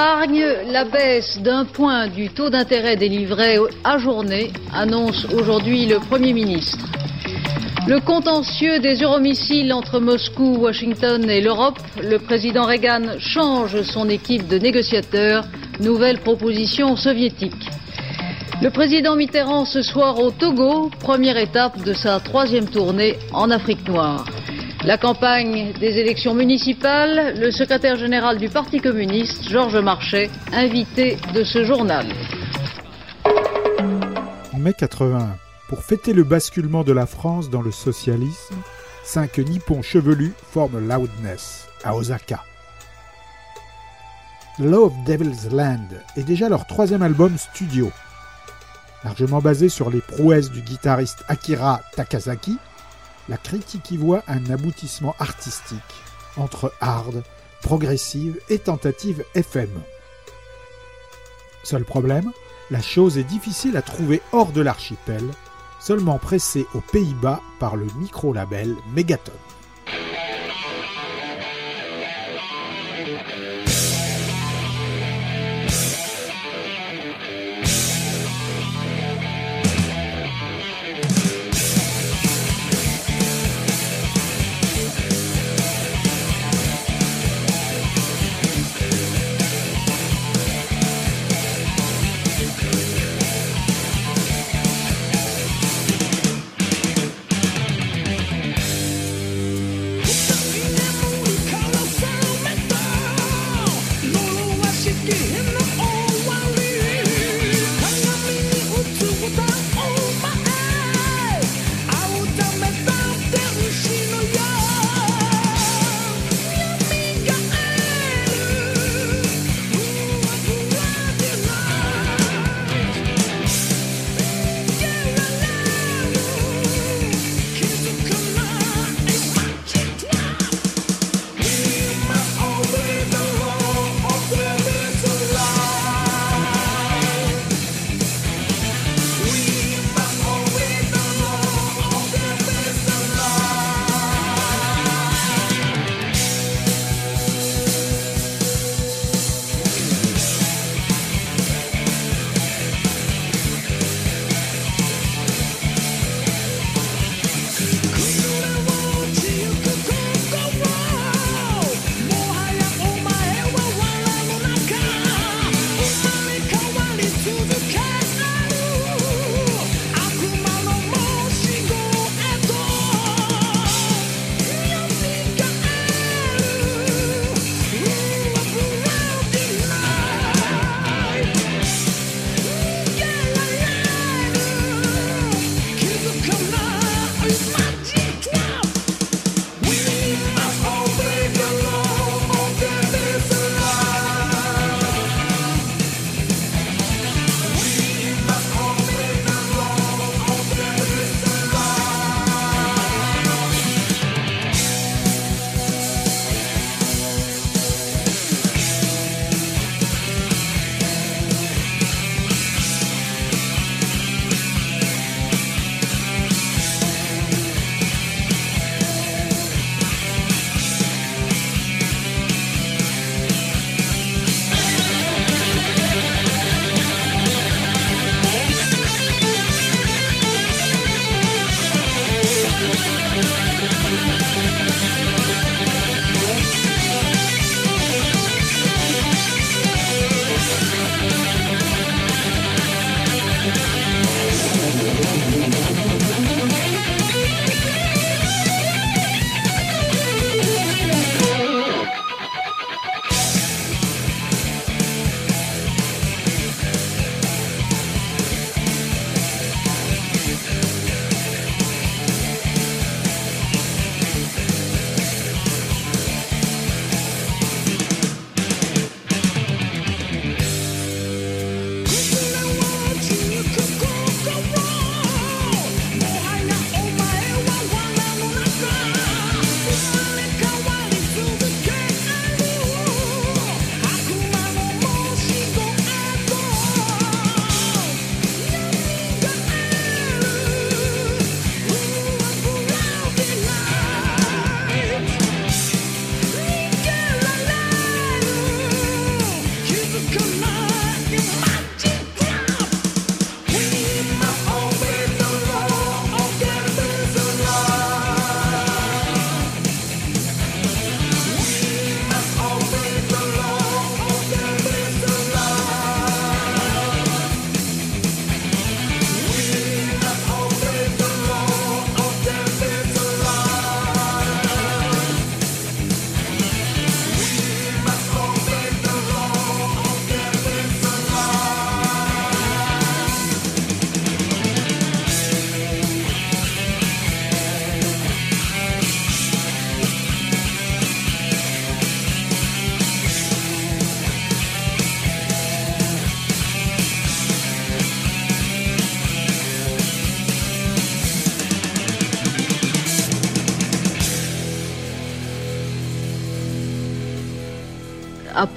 Argne, 0.00 0.46
la 0.72 0.84
baisse 0.84 1.38
d'un 1.42 1.66
point 1.66 2.08
du 2.08 2.30
taux 2.30 2.48
d'intérêt 2.48 2.96
des 2.96 3.10
livrets 3.10 3.58
à 3.84 3.98
journée, 3.98 4.50
annonce 4.72 5.26
aujourd'hui 5.26 5.84
le 5.84 5.98
Premier 5.98 6.32
ministre. 6.32 6.86
Le 7.86 8.00
contentieux 8.00 8.78
des 8.78 9.02
euromissiles 9.02 9.74
entre 9.74 10.00
Moscou, 10.00 10.56
Washington 10.56 11.28
et 11.28 11.42
l'Europe, 11.42 11.78
le 12.02 12.18
président 12.18 12.64
Reagan 12.64 13.18
change 13.18 13.82
son 13.82 14.08
équipe 14.08 14.48
de 14.48 14.56
négociateurs, 14.56 15.44
nouvelle 15.80 16.20
proposition 16.20 16.96
soviétique. 16.96 17.68
Le 18.62 18.70
président 18.70 19.16
Mitterrand 19.16 19.66
ce 19.66 19.82
soir 19.82 20.18
au 20.18 20.30
Togo, 20.30 20.90
première 21.00 21.36
étape 21.36 21.82
de 21.84 21.92
sa 21.92 22.20
troisième 22.20 22.70
tournée 22.70 23.18
en 23.34 23.50
Afrique 23.50 23.86
noire. 23.86 24.24
La 24.82 24.96
campagne 24.96 25.74
des 25.74 25.98
élections 25.98 26.34
municipales, 26.34 27.38
le 27.38 27.50
secrétaire 27.50 27.96
général 27.96 28.38
du 28.38 28.48
Parti 28.48 28.80
communiste, 28.80 29.46
Georges 29.46 29.76
Marchais, 29.76 30.30
invité 30.54 31.18
de 31.34 31.44
ce 31.44 31.64
journal. 31.64 32.06
Mai 34.56 34.72
81. 34.72 35.36
Pour 35.68 35.82
fêter 35.82 36.14
le 36.14 36.24
basculement 36.24 36.82
de 36.82 36.92
la 36.92 37.04
France 37.04 37.50
dans 37.50 37.60
le 37.60 37.70
socialisme, 37.70 38.56
cinq 39.04 39.36
nippons 39.36 39.82
chevelus 39.82 40.32
forment 40.50 40.88
Loudness 40.88 41.68
à 41.84 41.94
Osaka. 41.94 42.42
Love 44.58 44.94
Devil's 45.06 45.50
Land 45.52 45.88
est 46.16 46.24
déjà 46.24 46.48
leur 46.48 46.66
troisième 46.66 47.02
album 47.02 47.36
studio. 47.36 47.92
Largement 49.04 49.40
basé 49.40 49.68
sur 49.68 49.90
les 49.90 50.00
prouesses 50.00 50.50
du 50.50 50.62
guitariste 50.62 51.22
Akira 51.28 51.82
Takasaki, 51.96 52.56
la 53.30 53.38
critique 53.38 53.92
y 53.92 53.96
voit 53.96 54.24
un 54.26 54.50
aboutissement 54.50 55.14
artistique 55.20 55.78
entre 56.36 56.74
hard, 56.80 57.22
progressive 57.62 58.38
et 58.48 58.58
tentative 58.58 59.24
FM. 59.34 59.70
Seul 61.62 61.84
problème, 61.84 62.32
la 62.70 62.82
chose 62.82 63.18
est 63.18 63.24
difficile 63.24 63.76
à 63.76 63.82
trouver 63.82 64.20
hors 64.32 64.50
de 64.50 64.60
l'archipel, 64.60 65.22
seulement 65.78 66.18
pressée 66.18 66.66
aux 66.74 66.80
Pays-Bas 66.80 67.40
par 67.60 67.76
le 67.76 67.86
micro-label 67.98 68.74
Megaton. 68.94 69.32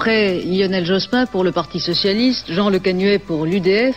Après 0.04 0.42
Lionel 0.44 0.86
Jospin 0.86 1.26
pour 1.26 1.46
le 1.46 1.54
Parti 1.54 1.80
Socialiste, 1.80 2.52
Jean 2.52 2.70
Le 2.70 2.80
Canuet 2.80 3.20
pour 3.20 3.46
l'UDF, 3.46 3.96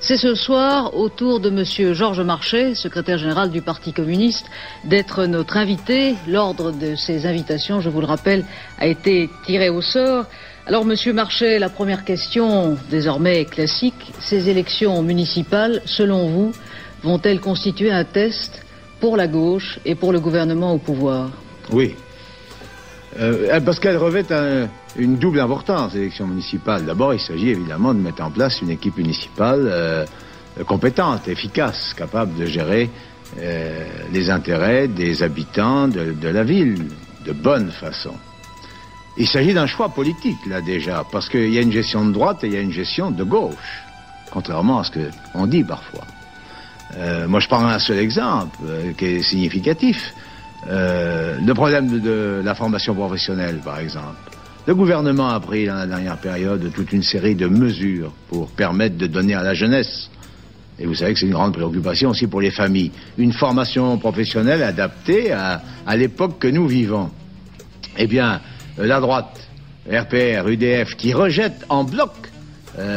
c'est 0.00 0.16
ce 0.16 0.34
soir 0.34 0.96
au 0.96 1.10
tour 1.10 1.40
de 1.40 1.50
Monsieur 1.50 1.92
Georges 1.92 2.22
Marchais, 2.22 2.74
secrétaire 2.74 3.18
général 3.18 3.50
du 3.50 3.60
Parti 3.60 3.92
communiste, 3.92 4.46
d'être 4.84 5.26
notre 5.26 5.58
invité. 5.58 6.14
L'ordre 6.26 6.72
de 6.72 6.94
ces 6.94 7.26
invitations, 7.26 7.82
je 7.82 7.90
vous 7.90 8.00
le 8.00 8.06
rappelle, 8.06 8.46
a 8.78 8.86
été 8.86 9.28
tiré 9.44 9.68
au 9.68 9.82
sort. 9.82 10.24
Alors, 10.66 10.86
Monsieur 10.86 11.12
Marchais, 11.12 11.58
la 11.58 11.68
première 11.68 12.06
question, 12.06 12.78
désormais 12.88 13.44
classique, 13.44 14.14
ces 14.20 14.48
élections 14.48 15.02
municipales, 15.02 15.82
selon 15.84 16.28
vous, 16.28 16.52
vont-elles 17.02 17.40
constituer 17.40 17.90
un 17.90 18.04
test 18.04 18.64
pour 19.00 19.18
la 19.18 19.26
gauche 19.26 19.80
et 19.84 19.96
pour 19.96 20.12
le 20.12 20.20
gouvernement 20.20 20.72
au 20.72 20.78
pouvoir? 20.78 21.28
Oui. 21.70 21.94
Euh, 23.18 23.60
parce 23.60 23.78
qu'elles 23.78 23.98
revêtent 23.98 24.34
une 24.96 25.16
double 25.16 25.40
importance, 25.40 25.92
les 25.92 26.00
élections 26.00 26.26
municipales. 26.26 26.84
D'abord, 26.84 27.12
il 27.12 27.20
s'agit 27.20 27.50
évidemment 27.50 27.92
de 27.92 28.00
mettre 28.00 28.22
en 28.22 28.30
place 28.30 28.62
une 28.62 28.70
équipe 28.70 28.96
municipale 28.96 29.68
euh, 29.70 30.06
compétente, 30.66 31.28
efficace, 31.28 31.94
capable 31.94 32.34
de 32.38 32.46
gérer 32.46 32.90
euh, 33.38 33.84
les 34.12 34.30
intérêts 34.30 34.88
des 34.88 35.22
habitants 35.22 35.88
de, 35.88 36.12
de 36.12 36.28
la 36.28 36.42
ville 36.42 36.88
de 37.26 37.32
bonne 37.32 37.70
façon. 37.70 38.14
Il 39.18 39.28
s'agit 39.28 39.52
d'un 39.52 39.66
choix 39.66 39.90
politique, 39.90 40.46
là 40.46 40.62
déjà, 40.62 41.04
parce 41.12 41.28
qu'il 41.28 41.52
y 41.52 41.58
a 41.58 41.60
une 41.60 41.72
gestion 41.72 42.06
de 42.06 42.12
droite 42.12 42.44
et 42.44 42.46
il 42.46 42.54
y 42.54 42.56
a 42.56 42.62
une 42.62 42.72
gestion 42.72 43.10
de 43.10 43.24
gauche, 43.24 43.82
contrairement 44.30 44.78
à 44.78 44.84
ce 44.84 44.90
qu'on 45.34 45.46
dit 45.46 45.64
parfois. 45.64 46.04
Moi, 47.26 47.40
je 47.40 47.48
prends 47.48 47.64
un 47.64 47.78
seul 47.78 47.98
exemple 47.98 48.58
qui 48.96 49.04
est 49.04 49.22
significatif. 49.22 50.14
Euh, 50.68 51.38
le 51.44 51.54
problème 51.54 52.00
de, 52.00 52.40
la 52.44 52.54
formation 52.54 52.94
professionnelle, 52.94 53.60
par 53.64 53.78
exemple. 53.78 54.16
Le 54.66 54.74
gouvernement 54.74 55.28
a 55.28 55.40
pris 55.40 55.66
dans 55.66 55.74
la 55.74 55.86
dernière 55.86 56.18
période 56.18 56.70
toute 56.72 56.92
une 56.92 57.02
série 57.02 57.34
de 57.34 57.48
mesures 57.48 58.12
pour 58.28 58.48
permettre 58.50 58.96
de 58.96 59.08
donner 59.08 59.34
à 59.34 59.42
la 59.42 59.54
jeunesse, 59.54 60.08
et 60.78 60.86
vous 60.86 60.94
savez 60.94 61.14
que 61.14 61.20
c'est 61.20 61.26
une 61.26 61.32
grande 61.32 61.52
préoccupation 61.52 62.10
aussi 62.10 62.28
pour 62.28 62.40
les 62.40 62.52
familles, 62.52 62.92
une 63.18 63.32
formation 63.32 63.98
professionnelle 63.98 64.62
adaptée 64.62 65.32
à, 65.32 65.60
à 65.84 65.96
l'époque 65.96 66.38
que 66.38 66.48
nous 66.48 66.68
vivons. 66.68 67.10
Eh 67.98 68.06
bien, 68.06 68.40
la 68.78 69.00
droite, 69.00 69.48
RPR, 69.90 70.48
UDF, 70.48 70.96
qui 70.96 71.12
rejette 71.12 71.66
en 71.68 71.84
bloc 71.84 72.12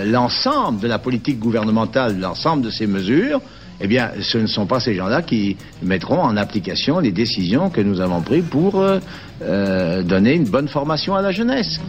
l'ensemble 0.05 0.79
de 0.79 0.87
la 0.87 0.99
politique 0.99 1.37
gouvernementale, 1.37 2.17
l'ensemble 2.17 2.63
de 2.63 2.69
ces 2.69 2.87
mesures, 2.87 3.41
eh 3.81 3.87
bien, 3.87 4.11
ce 4.21 4.37
ne 4.37 4.47
sont 4.47 4.65
pas 4.65 4.79
ces 4.79 4.95
gens-là 4.95 5.21
qui 5.21 5.57
mettront 5.81 6.21
en 6.21 6.37
application 6.37 6.99
les 6.99 7.11
décisions 7.11 7.69
que 7.69 7.81
nous 7.81 7.99
avons 7.99 8.21
prises 8.21 8.45
pour 8.49 8.79
euh, 8.79 8.99
euh, 9.41 10.01
donner 10.03 10.33
une 10.33 10.45
bonne 10.45 10.67
formation 10.67 11.15
à 11.15 11.21
la 11.21 11.31
jeunesse. 11.31 11.79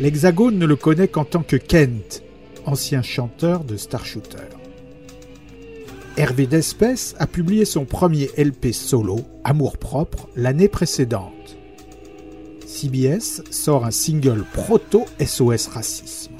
L'Hexagone 0.00 0.58
ne 0.58 0.66
le 0.66 0.76
connaît 0.76 1.08
qu'en 1.08 1.24
tant 1.24 1.42
que 1.42 1.56
Kent, 1.56 2.22
ancien 2.66 3.00
chanteur 3.00 3.64
de 3.64 3.76
Star 3.76 4.04
Shooter. 4.04 4.38
Hervé 6.16 6.46
Despès 6.46 7.14
a 7.18 7.26
publié 7.26 7.64
son 7.64 7.84
premier 7.84 8.30
LP 8.36 8.72
solo, 8.72 9.20
Amour 9.44 9.78
propre, 9.78 10.28
l'année 10.36 10.68
précédente. 10.68 11.43
CBS 12.74 13.40
sort 13.52 13.84
un 13.84 13.92
single 13.92 14.44
proto 14.52 15.06
SOS 15.24 15.68
Racisme. 15.68 16.34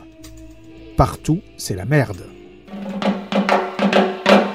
Partout, 0.97 1.41
c'est 1.57 1.77
la 1.77 1.85
merde. 1.85 2.27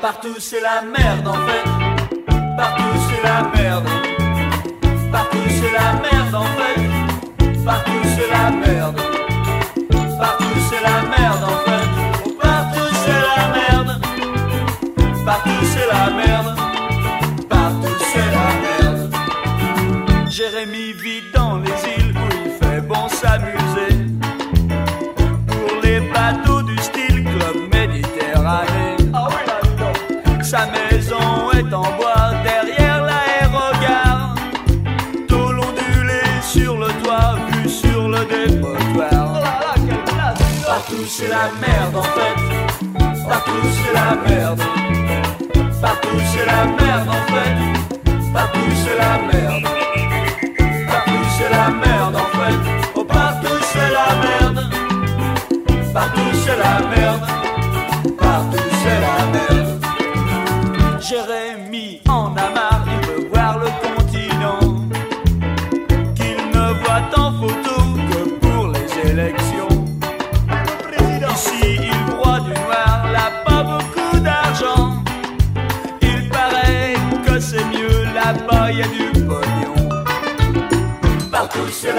Partout, 0.02 0.36
c'est 0.40 0.60
la 0.60 0.82
merde 0.82 1.26
en 1.26 1.34
fait. 1.34 2.36
Partout, 2.58 2.84
c'est 3.08 3.24
la 3.24 3.52
merde. 3.56 3.88
Partout, 5.10 5.38
c'est 5.48 5.72
la 5.72 5.94
merde 6.02 6.36
en 6.36 6.44
fait. 6.44 7.64
Partout, 7.64 7.92
c'est 8.04 8.30
la 8.30 8.52
merde. 8.52 9.02
Partout, 10.20 10.46
c'est 10.70 10.84
la 10.84 11.02
merde 11.02 11.19
c'est 41.20 41.28
la 41.28 41.52
merde 41.60 41.96
en 41.98 42.02
fait, 42.02 43.28
partout 43.28 43.52
c'est 43.76 43.94
la 43.94 44.16
merde, 44.26 44.62
partout 45.82 46.20
c'est 46.32 46.46
la 46.46 46.64
merde 46.64 47.10
en 47.10 47.34
fait, 47.34 48.32
partout 48.34 48.72
c'est 48.84 48.98
la 48.98 49.18
merde, 49.30 49.64
partout 50.88 51.26
c'est 51.38 51.50
la 51.50 51.70
merde 51.70 52.16
en 52.16 52.20
fait 52.20 52.80
c'est 53.74 53.92
la 53.92 54.08
merde. 54.24 54.70
Partout 55.94 56.20
c'est 56.44 56.58
la 56.58 56.80
merde. 56.96 57.22
Partout 58.18 58.70
c'est 58.82 59.00
la 59.00 59.26
merde. 59.32 59.59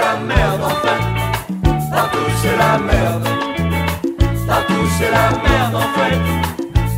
La 0.01 0.17
merde 0.17 0.63
en 0.63 0.77
fait. 0.83 1.03
Partout 1.91 2.31
c'est 2.41 2.57
la 2.57 2.79
merde. 2.79 3.29
Partout 4.47 4.87
c'est 4.99 5.11
la 5.11 5.31
merde 5.47 5.75
en 5.75 5.89
fait. 5.97 6.21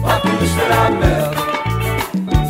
Partout 0.03 0.45
c'est 0.55 0.69
la 0.69 0.85
merde. 1.03 1.37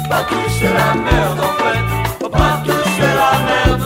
Partout 0.09 0.47
c'est 0.59 0.75
la 0.81 0.95
merde 0.95 1.41
en 1.49 1.53
fait. 1.61 2.29
Partout 2.31 2.83
c'est 2.97 3.15
la 3.23 3.33
merde. 3.49 3.85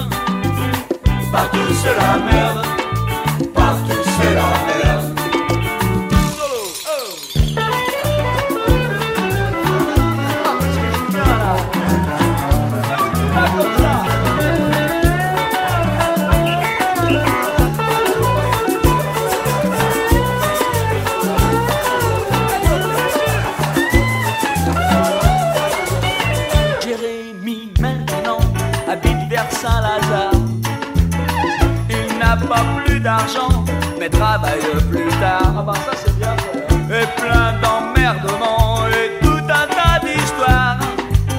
Partout 1.32 1.72
c'est 1.82 1.96
la 1.96 2.12
merde. 2.30 2.75
Mais 34.06 34.18
travaille 34.18 34.60
plus 34.90 35.08
tard. 35.20 35.54
Ah 35.58 35.62
bah 35.62 35.72
ça 35.74 35.92
c'est 36.04 36.16
bien 36.18 36.34
Et 36.90 37.06
plein 37.20 37.54
d'emmerdements 37.62 38.86
et 38.88 39.24
tout 39.24 39.44
un 39.48 39.66
tas 39.76 39.98
d'histoires. 40.04 40.78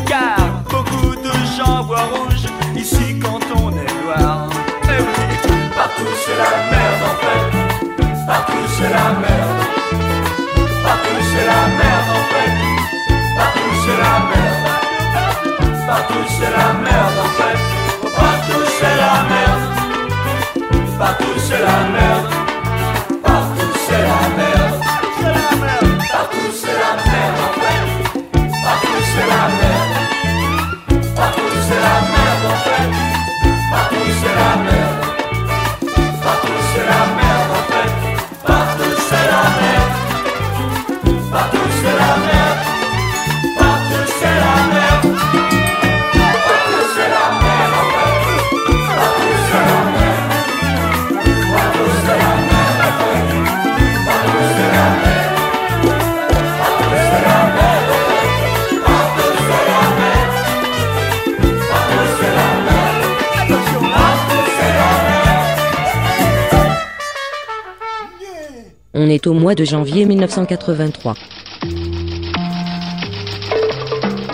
Car 0.08 0.38
beaucoup 0.70 1.16
de 1.16 1.34
gens 1.56 1.84
voient 1.84 2.10
rouge 2.14 2.48
ici 2.76 3.20
quand 3.20 3.40
on 3.56 3.70
est 3.72 3.94
noir. 4.04 4.50
Et 4.84 5.02
oui, 5.02 5.50
partout 5.76 6.14
c'est 6.24 6.38
la 6.38 6.52
merde 6.72 7.04
en 7.12 7.16
fait. 7.24 7.48
Partout 8.26 8.66
c'est 8.76 8.92
la 8.98 9.08
merde. 9.24 9.60
Partout 10.84 11.22
c'est 11.30 11.46
la 11.46 11.62
merde 11.80 12.12
en 12.20 12.26
fait. 12.32 12.54
Partout 13.38 13.74
c'est 13.84 14.00
la 14.06 14.16
merde. 14.32 14.68
Partout 15.88 16.26
c'est 16.36 16.52
la 16.58 16.68
merde 16.86 17.18
en 17.26 17.32
fait. 17.40 17.60
Partout 18.20 18.66
c'est 18.80 18.96
la 19.04 19.14
merde. 19.32 19.66
Partout 21.00 21.38
c'est 21.38 21.62
la 21.62 21.80
merde. 21.94 22.37
Merde 32.66 33.07
au 69.28 69.34
mois 69.34 69.56
de 69.56 69.64
janvier 69.64 70.06
1983. 70.06 71.16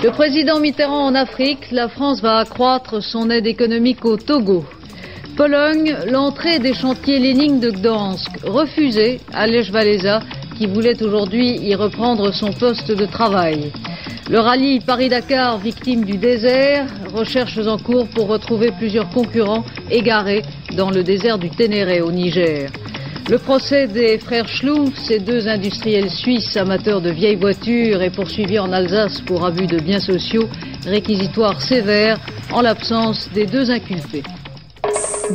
Le 0.03 0.11
président 0.11 0.59
Mitterrand 0.59 1.05
en 1.07 1.15
Afrique, 1.15 1.71
la 1.71 1.87
France 1.87 2.21
va 2.21 2.37
accroître 2.37 3.01
son 3.01 3.29
aide 3.29 3.47
économique 3.47 4.03
au 4.05 4.17
Togo. 4.17 4.65
Pologne, 5.37 5.95
l'entrée 6.11 6.59
des 6.59 6.73
chantiers 6.73 7.19
Lénine 7.19 7.59
de 7.59 7.71
Gdansk, 7.71 8.29
refusée 8.43 9.19
à 9.33 9.47
Lech 9.47 9.71
qui 10.57 10.67
voulait 10.67 11.01
aujourd'hui 11.01 11.57
y 11.61 11.73
reprendre 11.73 12.31
son 12.33 12.51
poste 12.51 12.91
de 12.91 13.05
travail. 13.05 13.71
Le 14.29 14.39
rallye 14.39 14.79
Paris-Dakar, 14.79 15.57
victime 15.57 16.05
du 16.05 16.17
désert, 16.17 16.85
recherches 17.13 17.57
en 17.65 17.77
cours 17.77 18.07
pour 18.07 18.27
retrouver 18.27 18.71
plusieurs 18.77 19.09
concurrents 19.09 19.63
égarés 19.89 20.43
dans 20.75 20.91
le 20.91 21.03
désert 21.03 21.37
du 21.39 21.49
Ténéré 21.49 22.01
au 22.01 22.11
Niger. 22.11 22.69
Le 23.29 23.37
procès 23.37 23.87
des 23.87 24.17
frères 24.19 24.47
Schlumpf, 24.47 24.97
ces 24.97 25.19
deux 25.19 25.47
industriels 25.47 26.09
suisses 26.09 26.57
amateurs 26.57 27.01
de 27.01 27.09
vieilles 27.09 27.37
voitures, 27.37 28.01
est 28.01 28.13
poursuivi 28.13 28.59
en 28.59 28.71
Alsace 28.71 29.21
pour 29.21 29.45
abus 29.45 29.67
de 29.67 29.79
biens 29.79 29.99
sociaux, 29.99 30.47
réquisitoire 30.85 31.61
sévère 31.61 32.19
en 32.51 32.61
l'absence 32.61 33.29
des 33.33 33.45
deux 33.45 33.71
inculpés. 33.71 34.23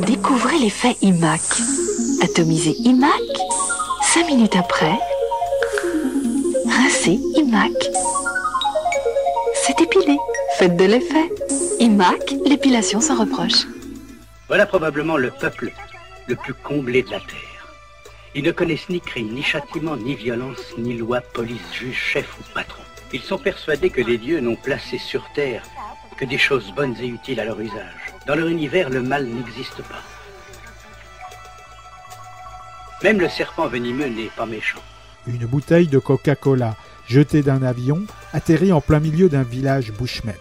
Découvrez 0.05 0.59
l'effet 0.59 0.95
IMAC. 1.01 1.41
Atomisez 2.21 2.75
IMAC, 2.85 3.11
5 4.03 4.27
minutes 4.27 4.55
après, 4.55 4.97
rincez 6.67 7.19
IMAC. 7.35 7.71
C'est 9.55 9.81
épilé. 9.81 10.17
Faites 10.57 10.77
de 10.77 10.85
l'effet. 10.85 11.31
IMAC, 11.79 12.35
l'épilation 12.45 13.01
sans 13.01 13.19
reproche. 13.19 13.65
Voilà 14.47 14.65
probablement 14.65 15.17
le 15.17 15.31
peuple 15.31 15.71
le 16.27 16.35
plus 16.35 16.53
comblé 16.53 17.01
de 17.03 17.11
la 17.11 17.19
Terre. 17.19 17.48
Ils 18.35 18.43
ne 18.43 18.51
connaissent 18.51 18.89
ni 18.89 19.01
crime, 19.01 19.33
ni 19.33 19.41
châtiment, 19.41 19.97
ni 19.97 20.13
violence, 20.13 20.73
ni 20.77 20.95
loi, 20.95 21.21
police, 21.21 21.73
juge, 21.73 21.97
chef 21.97 22.37
ou 22.39 22.43
patron. 22.53 22.83
Ils 23.11 23.21
sont 23.21 23.39
persuadés 23.39 23.89
que 23.89 24.01
les 24.01 24.19
dieux 24.19 24.39
n'ont 24.39 24.55
placé 24.55 24.99
sur 24.99 25.27
Terre 25.33 25.63
que 26.15 26.25
des 26.25 26.37
choses 26.37 26.71
bonnes 26.75 26.95
et 27.01 27.07
utiles 27.07 27.39
à 27.39 27.45
leur 27.45 27.59
usage. 27.59 28.13
Dans 28.27 28.35
leur 28.35 28.47
univers, 28.47 28.89
le 28.89 29.01
mal 29.01 29.25
n'existe 29.25 29.81
pas. 29.83 30.03
Même 33.01 33.19
le 33.19 33.29
serpent 33.29 33.67
venimeux 33.67 34.09
n'est 34.09 34.29
pas 34.35 34.45
méchant. 34.45 34.81
Une 35.25 35.45
bouteille 35.45 35.87
de 35.87 35.97
Coca-Cola 35.97 36.75
jetée 37.07 37.41
d'un 37.41 37.63
avion 37.63 38.01
atterrit 38.33 38.73
en 38.73 38.81
plein 38.81 38.99
milieu 38.99 39.29
d'un 39.29 39.43
village 39.43 39.91
bushman. 39.93 40.35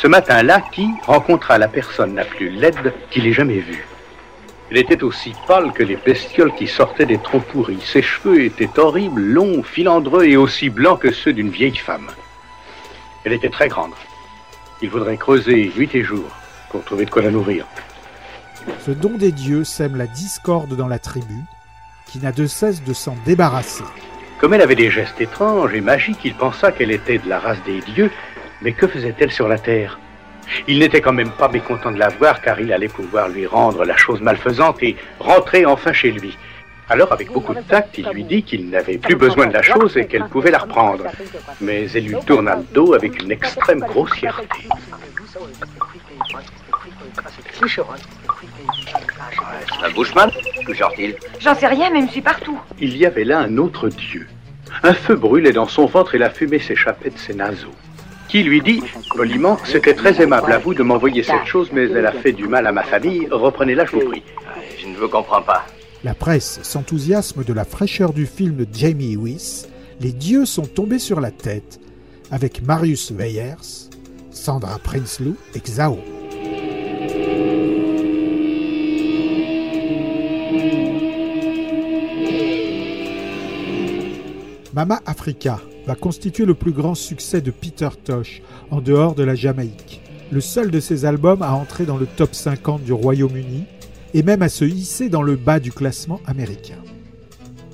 Ce 0.00 0.06
matin-là, 0.06 0.62
qui 0.72 0.88
rencontra 1.02 1.58
la 1.58 1.66
personne 1.66 2.14
la 2.14 2.24
plus 2.24 2.50
laide 2.50 2.94
qu'il 3.10 3.26
ait 3.26 3.32
jamais 3.32 3.58
vue. 3.58 3.84
Elle 4.70 4.76
était 4.76 5.02
aussi 5.02 5.32
pâle 5.48 5.72
que 5.72 5.82
les 5.82 5.96
bestioles 5.96 6.54
qui 6.54 6.68
sortaient 6.68 7.04
des 7.04 7.18
troncs 7.18 7.44
pourris. 7.46 7.80
Ses 7.84 8.02
cheveux 8.02 8.44
étaient 8.44 8.78
horribles, 8.78 9.20
longs, 9.20 9.64
filandreux 9.64 10.24
et 10.24 10.36
aussi 10.36 10.70
blancs 10.70 11.00
que 11.00 11.10
ceux 11.10 11.32
d'une 11.32 11.50
vieille 11.50 11.76
femme. 11.76 12.06
Elle 13.24 13.32
était 13.32 13.48
très 13.48 13.66
grande. 13.66 13.90
Il 14.82 14.90
faudrait 14.90 15.16
creuser 15.16 15.72
nuit 15.76 15.90
et 15.94 16.04
jour 16.04 16.28
pour 16.70 16.84
trouver 16.84 17.04
de 17.04 17.10
quoi 17.10 17.22
la 17.22 17.32
nourrir. 17.32 17.66
Ce 18.86 18.92
don 18.92 19.16
des 19.16 19.32
dieux 19.32 19.64
sème 19.64 19.96
la 19.96 20.06
discorde 20.06 20.76
dans 20.76 20.86
la 20.86 21.00
tribu, 21.00 21.42
qui 22.06 22.20
n'a 22.20 22.30
de 22.30 22.46
cesse 22.46 22.84
de 22.84 22.92
s'en 22.92 23.16
débarrasser. 23.26 23.84
Comme 24.38 24.54
elle 24.54 24.62
avait 24.62 24.76
des 24.76 24.92
gestes 24.92 25.20
étranges 25.20 25.74
et 25.74 25.80
magiques, 25.80 26.24
il 26.24 26.34
pensa 26.34 26.70
qu'elle 26.70 26.92
était 26.92 27.18
de 27.18 27.28
la 27.28 27.40
race 27.40 27.62
des 27.66 27.80
dieux, 27.80 28.12
mais 28.62 28.72
que 28.72 28.86
faisait-elle 28.86 29.30
sur 29.30 29.48
la 29.48 29.58
terre? 29.58 29.98
Il 30.66 30.78
n'était 30.78 31.00
quand 31.00 31.12
même 31.12 31.30
pas 31.30 31.48
mécontent 31.48 31.92
de 31.92 31.98
la 31.98 32.08
voir, 32.08 32.40
car 32.40 32.58
il 32.60 32.72
allait 32.72 32.88
pouvoir 32.88 33.28
lui 33.28 33.46
rendre 33.46 33.84
la 33.84 33.96
chose 33.96 34.20
malfaisante 34.20 34.82
et 34.82 34.96
rentrer 35.18 35.66
enfin 35.66 35.92
chez 35.92 36.10
lui. 36.10 36.36
Alors, 36.90 37.12
avec 37.12 37.30
beaucoup 37.30 37.52
de 37.52 37.60
tact, 37.60 37.98
il 37.98 38.08
lui 38.08 38.24
dit 38.24 38.42
qu'il 38.42 38.70
n'avait 38.70 38.96
plus 38.96 39.14
besoin 39.14 39.46
de 39.46 39.52
la 39.52 39.60
chose 39.60 39.96
et 39.98 40.06
qu'elle 40.06 40.24
pouvait 40.24 40.50
la 40.50 40.58
reprendre. 40.58 41.04
Mais 41.60 41.86
elle 41.90 42.04
lui 42.04 42.16
tourna 42.26 42.56
le 42.56 42.62
dos 42.72 42.94
avec 42.94 43.22
une 43.22 43.30
extrême 43.30 43.80
grossièreté. 43.80 44.68
Un 49.82 49.90
bushman 49.90 50.30
Où 50.66 50.72
genre-t-il? 50.72 51.16
J'en 51.40 51.54
sais 51.54 51.66
rien, 51.66 51.90
mais 51.90 52.06
je 52.06 52.12
suis 52.12 52.22
partout. 52.22 52.58
Il 52.80 52.96
y 52.96 53.04
avait 53.04 53.24
là 53.24 53.40
un 53.40 53.58
autre 53.58 53.90
dieu. 53.90 54.26
Un 54.82 54.94
feu 54.94 55.14
brûlait 55.16 55.52
dans 55.52 55.68
son 55.68 55.86
ventre 55.86 56.14
et 56.14 56.18
la 56.18 56.30
fumée 56.30 56.58
s'échappait 56.58 57.10
de 57.10 57.18
ses 57.18 57.34
naseaux. 57.34 57.74
Qui 58.28 58.42
lui 58.42 58.60
dit, 58.60 58.82
poliment, 59.16 59.56
c'était 59.64 59.94
très 59.94 60.22
aimable 60.22 60.52
à 60.52 60.58
vous 60.58 60.74
de 60.74 60.82
m'envoyer 60.82 61.22
cette 61.22 61.46
chose, 61.46 61.70
mais 61.72 61.84
elle 61.84 62.04
a 62.04 62.12
fait 62.12 62.32
du 62.32 62.46
mal 62.46 62.66
à 62.66 62.72
ma 62.72 62.82
famille, 62.82 63.26
reprenez-la, 63.30 63.86
je 63.86 63.92
vous 63.92 64.00
prie. 64.00 64.22
Je 64.78 64.86
ne 64.86 64.96
vous 64.96 65.08
comprends 65.08 65.40
pas. 65.40 65.64
La 66.04 66.14
presse 66.14 66.60
s'enthousiasme 66.62 67.42
de 67.42 67.52
la 67.52 67.64
fraîcheur 67.64 68.12
du 68.12 68.26
film 68.26 68.56
de 68.56 68.66
Jamie 68.70 69.16
Wyss. 69.16 69.68
Les 70.00 70.12
dieux 70.12 70.44
sont 70.44 70.66
tombés 70.66 70.98
sur 70.98 71.20
la 71.20 71.30
tête 71.30 71.80
avec 72.30 72.62
Marius 72.62 73.10
Weyers, 73.10 73.88
Sandra 74.30 74.78
Prinsloo 74.78 75.34
et 75.54 75.60
Xao. 75.60 75.98
Mama 84.74 85.00
Africa 85.06 85.58
va 85.88 85.94
constituer 85.94 86.44
le 86.44 86.52
plus 86.52 86.72
grand 86.72 86.94
succès 86.94 87.40
de 87.40 87.50
Peter 87.50 87.88
Tosh 88.04 88.42
en 88.70 88.82
dehors 88.82 89.14
de 89.14 89.22
la 89.22 89.34
Jamaïque. 89.34 90.02
Le 90.30 90.42
seul 90.42 90.70
de 90.70 90.80
ses 90.80 91.06
albums 91.06 91.40
à 91.40 91.54
entrer 91.54 91.86
dans 91.86 91.96
le 91.96 92.04
top 92.04 92.34
50 92.34 92.82
du 92.82 92.92
Royaume-Uni 92.92 93.64
et 94.12 94.22
même 94.22 94.42
à 94.42 94.50
se 94.50 94.66
hisser 94.66 95.08
dans 95.08 95.22
le 95.22 95.36
bas 95.36 95.60
du 95.60 95.72
classement 95.72 96.20
américain. 96.26 96.76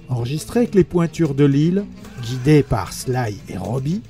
Enregistré 0.09 0.61
avec 0.61 0.77
les 0.77 0.85
pointures 0.85 1.35
de 1.35 1.45
Lille, 1.45 1.85
guidé 2.23 2.63
par 2.63 2.93
Sly 2.93 3.37
et 3.49 3.57
Robbie, 3.57 4.03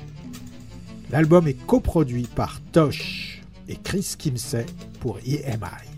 l'album 1.11 1.49
est 1.49 1.67
coproduit 1.67 2.29
par 2.35 2.61
Tosh 2.73 3.43
et 3.69 3.77
Chris 3.77 4.17
Kimsey 4.19 4.67
pour 5.01 5.17
EMI. 5.27 5.94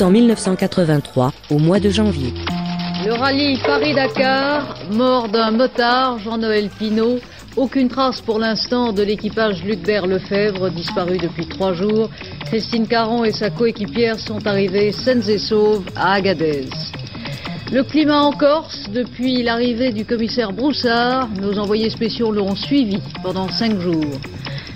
En 0.00 0.10
1983, 0.10 1.32
au 1.50 1.58
mois 1.58 1.78
de 1.78 1.88
janvier. 1.88 2.32
Le 3.04 3.12
rallye 3.12 3.58
Paris-Dakar, 3.64 4.76
mort 4.90 5.28
d'un 5.28 5.50
motard, 5.52 6.18
Jean-Noël 6.18 6.68
Pinault. 6.78 7.18
Aucune 7.56 7.88
trace 7.88 8.20
pour 8.20 8.38
l'instant 8.38 8.92
de 8.92 9.02
l'équipage 9.02 9.62
Lucbert 9.62 10.06
Lefebvre, 10.06 10.70
disparu 10.70 11.18
depuis 11.18 11.46
trois 11.46 11.74
jours. 11.74 12.10
Christine 12.46 12.88
Caron 12.88 13.24
et 13.24 13.32
sa 13.32 13.50
coéquipière 13.50 14.18
sont 14.18 14.44
arrivées 14.46 14.90
saines 14.90 15.28
et 15.28 15.38
sauves 15.38 15.84
à 15.94 16.14
Agadez. 16.14 16.68
Le 17.72 17.82
climat 17.82 18.20
en 18.20 18.32
Corse, 18.32 18.88
depuis 18.90 19.42
l'arrivée 19.42 19.92
du 19.92 20.04
commissaire 20.04 20.52
Broussard, 20.52 21.28
nos 21.40 21.58
envoyés 21.58 21.90
spéciaux 21.90 22.32
l'ont 22.32 22.56
suivi 22.56 22.98
pendant 23.22 23.48
cinq 23.48 23.78
jours. 23.80 24.20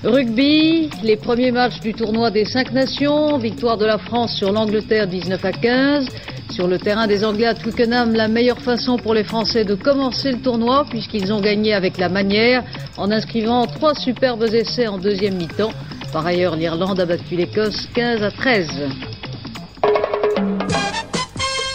Rugby, 0.05 0.91
les 1.03 1.17
premiers 1.17 1.51
matchs 1.51 1.81
du 1.81 1.93
tournoi 1.93 2.31
des 2.31 2.45
cinq 2.45 2.73
nations, 2.73 3.37
victoire 3.37 3.77
de 3.77 3.85
la 3.85 3.99
France 3.99 4.37
sur 4.37 4.53
l'Angleterre 4.53 5.09
19 5.09 5.45
à 5.45 5.51
15. 5.51 6.07
Sur 6.51 6.69
le 6.69 6.79
terrain 6.79 7.09
des 7.09 7.25
Anglais 7.25 7.47
à 7.47 7.55
Twickenham, 7.55 8.15
la 8.15 8.29
meilleure 8.29 8.61
façon 8.61 8.97
pour 8.97 9.13
les 9.13 9.25
Français 9.25 9.65
de 9.65 9.75
commencer 9.75 10.31
le 10.31 10.39
tournoi, 10.39 10.87
puisqu'ils 10.89 11.33
ont 11.33 11.41
gagné 11.41 11.75
avec 11.75 11.99
la 11.99 12.09
manière, 12.09 12.63
en 12.97 13.11
inscrivant 13.11 13.67
trois 13.67 13.95
superbes 13.95 14.45
essais 14.45 14.87
en 14.87 14.99
deuxième 14.99 15.35
mi-temps. 15.35 15.73
Par 16.13 16.25
ailleurs, 16.25 16.55
l'Irlande 16.55 17.01
a 17.01 17.05
battu 17.05 17.35
l'Écosse 17.35 17.89
15 17.95 18.23
à 18.23 18.31
13. 18.31 18.69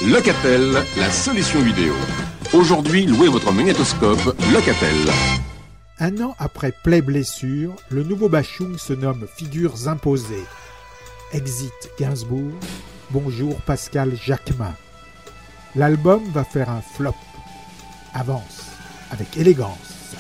Locatel, 0.07 0.71
la 0.97 1.09
solution 1.11 1.59
vidéo. 1.59 1.93
Aujourd'hui, 2.53 3.05
louez 3.05 3.27
votre 3.27 3.51
magnétoscope 3.51 4.33
Locatel. 4.53 5.52
Un 5.99 6.19
an 6.21 6.35
après 6.39 6.71
Play 6.71 7.03
Blessure, 7.03 7.75
le 7.89 8.03
nouveau 8.03 8.27
Bachung 8.27 8.77
se 8.79 8.93
nomme 8.93 9.27
Figures 9.35 9.87
imposées. 9.87 10.43
Exit 11.31 11.71
Gainsbourg, 11.99 12.53
bonjour 13.11 13.61
Pascal 13.61 14.15
Jacquemin. 14.15 14.73
L'album 15.75 16.23
va 16.31 16.43
faire 16.43 16.71
un 16.71 16.81
flop. 16.81 17.15
Avance 18.15 18.71
avec 19.11 19.37
élégance. 19.37 20.15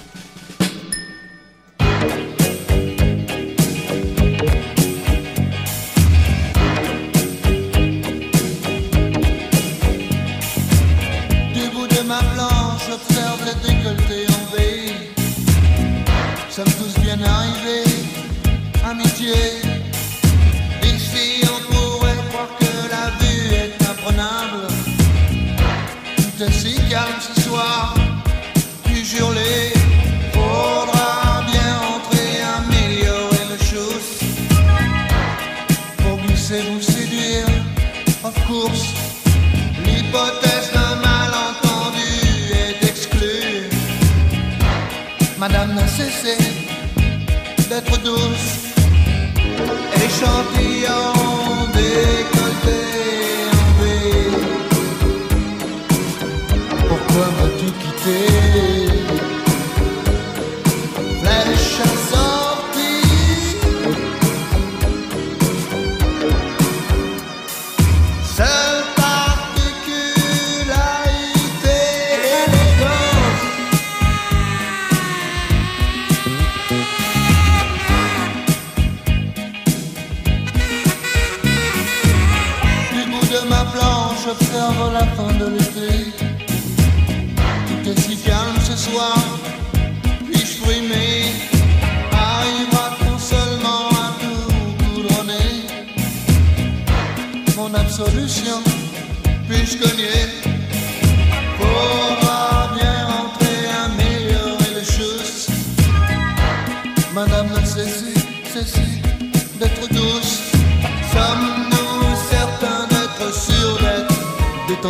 Tout 114.83 114.89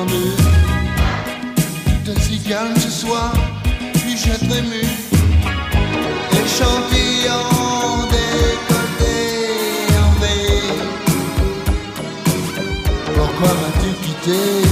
est 2.10 2.20
si 2.20 2.40
calme 2.40 2.76
ce 2.78 2.90
soir, 2.90 3.32
puis-je 3.94 4.32
être 4.32 4.58
ému 4.58 4.82
Échantillon 6.32 8.08
décolleté 8.10 9.18
en 10.00 10.12
V. 10.20 10.24
Pourquoi 13.06 13.50
m'as-tu 13.50 13.90
quitté? 14.04 14.63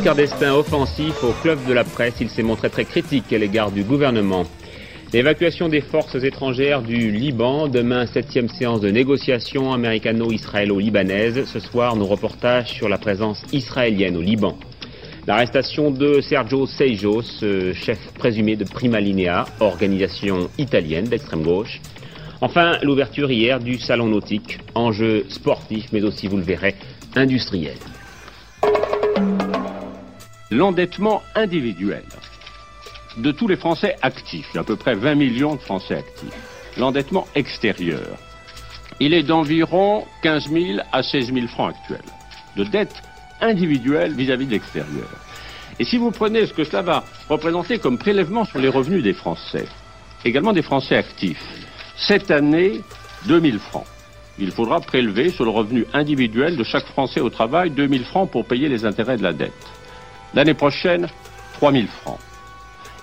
Giscard 0.00 0.16
d'Estaing 0.16 0.54
offensif 0.54 1.22
au 1.22 1.32
club 1.42 1.58
de 1.68 1.74
la 1.74 1.84
presse, 1.84 2.14
il 2.22 2.30
s'est 2.30 2.42
montré 2.42 2.70
très 2.70 2.86
critique 2.86 3.30
à 3.34 3.36
l'égard 3.36 3.70
du 3.70 3.84
gouvernement. 3.84 4.44
L'évacuation 5.12 5.68
des 5.68 5.82
forces 5.82 6.14
étrangères 6.14 6.80
du 6.80 7.10
Liban, 7.10 7.68
demain 7.68 8.06
septième 8.06 8.48
séance 8.48 8.80
de 8.80 8.88
négociation 8.88 9.74
américano-israélo-libanaise. 9.74 11.44
Ce 11.44 11.60
soir, 11.60 11.96
nos 11.96 12.06
reportages 12.06 12.70
sur 12.70 12.88
la 12.88 12.96
présence 12.96 13.44
israélienne 13.52 14.16
au 14.16 14.22
Liban. 14.22 14.56
L'arrestation 15.26 15.90
de 15.90 16.22
Sergio 16.22 16.66
Seijo, 16.66 17.20
chef 17.74 17.98
présumé 18.14 18.56
de 18.56 18.64
Prima 18.64 19.00
Linea, 19.00 19.44
organisation 19.60 20.48
italienne 20.56 21.08
d'extrême 21.08 21.42
gauche. 21.42 21.78
Enfin, 22.40 22.78
l'ouverture 22.82 23.30
hier 23.30 23.60
du 23.60 23.78
salon 23.78 24.08
nautique, 24.08 24.60
enjeu 24.74 25.26
sportif, 25.28 25.88
mais 25.92 26.02
aussi, 26.04 26.26
vous 26.26 26.38
le 26.38 26.42
verrez, 26.42 26.74
industriel. 27.16 27.76
L'endettement 30.50 31.22
individuel 31.34 32.04
de 33.16 33.32
tous 33.32 33.48
les 33.48 33.56
Français 33.56 33.96
actifs, 34.02 34.48
il 34.52 34.56
y 34.56 34.58
a 34.58 34.60
à 34.62 34.64
peu 34.64 34.76
près 34.76 34.94
20 34.94 35.14
millions 35.14 35.54
de 35.54 35.60
Français 35.60 35.94
actifs, 35.94 36.76
l'endettement 36.76 37.26
extérieur, 37.34 38.18
il 39.00 39.14
est 39.14 39.22
d'environ 39.22 40.04
15 40.22 40.50
000 40.50 40.80
à 40.92 41.02
16 41.02 41.32
000 41.32 41.46
francs 41.48 41.74
actuels 41.74 42.00
de 42.56 42.64
dette 42.64 43.02
individuelle 43.40 44.14
vis-à-vis 44.14 44.46
de 44.46 44.52
l'extérieur. 44.52 45.08
Et 45.78 45.84
si 45.84 45.96
vous 45.96 46.10
prenez 46.10 46.46
ce 46.46 46.52
que 46.52 46.64
cela 46.64 46.82
va 46.82 47.04
représenter 47.28 47.78
comme 47.78 47.96
prélèvement 47.96 48.44
sur 48.44 48.58
les 48.58 48.68
revenus 48.68 49.02
des 49.02 49.14
Français, 49.14 49.66
également 50.24 50.52
des 50.52 50.62
Français 50.62 50.96
actifs, 50.96 51.42
cette 51.96 52.30
année, 52.30 52.80
2000 53.26 53.58
francs. 53.58 53.86
Il 54.38 54.50
faudra 54.50 54.80
prélever 54.80 55.30
sur 55.30 55.44
le 55.44 55.50
revenu 55.50 55.86
individuel 55.92 56.56
de 56.56 56.64
chaque 56.64 56.86
Français 56.86 57.20
au 57.20 57.30
travail 57.30 57.70
2000 57.70 58.04
francs 58.04 58.30
pour 58.30 58.46
payer 58.46 58.68
les 58.68 58.84
intérêts 58.84 59.16
de 59.16 59.22
la 59.22 59.32
dette. 59.32 59.52
L'année 60.34 60.54
prochaine, 60.54 61.08
3000 61.54 61.88
francs. 61.88 62.18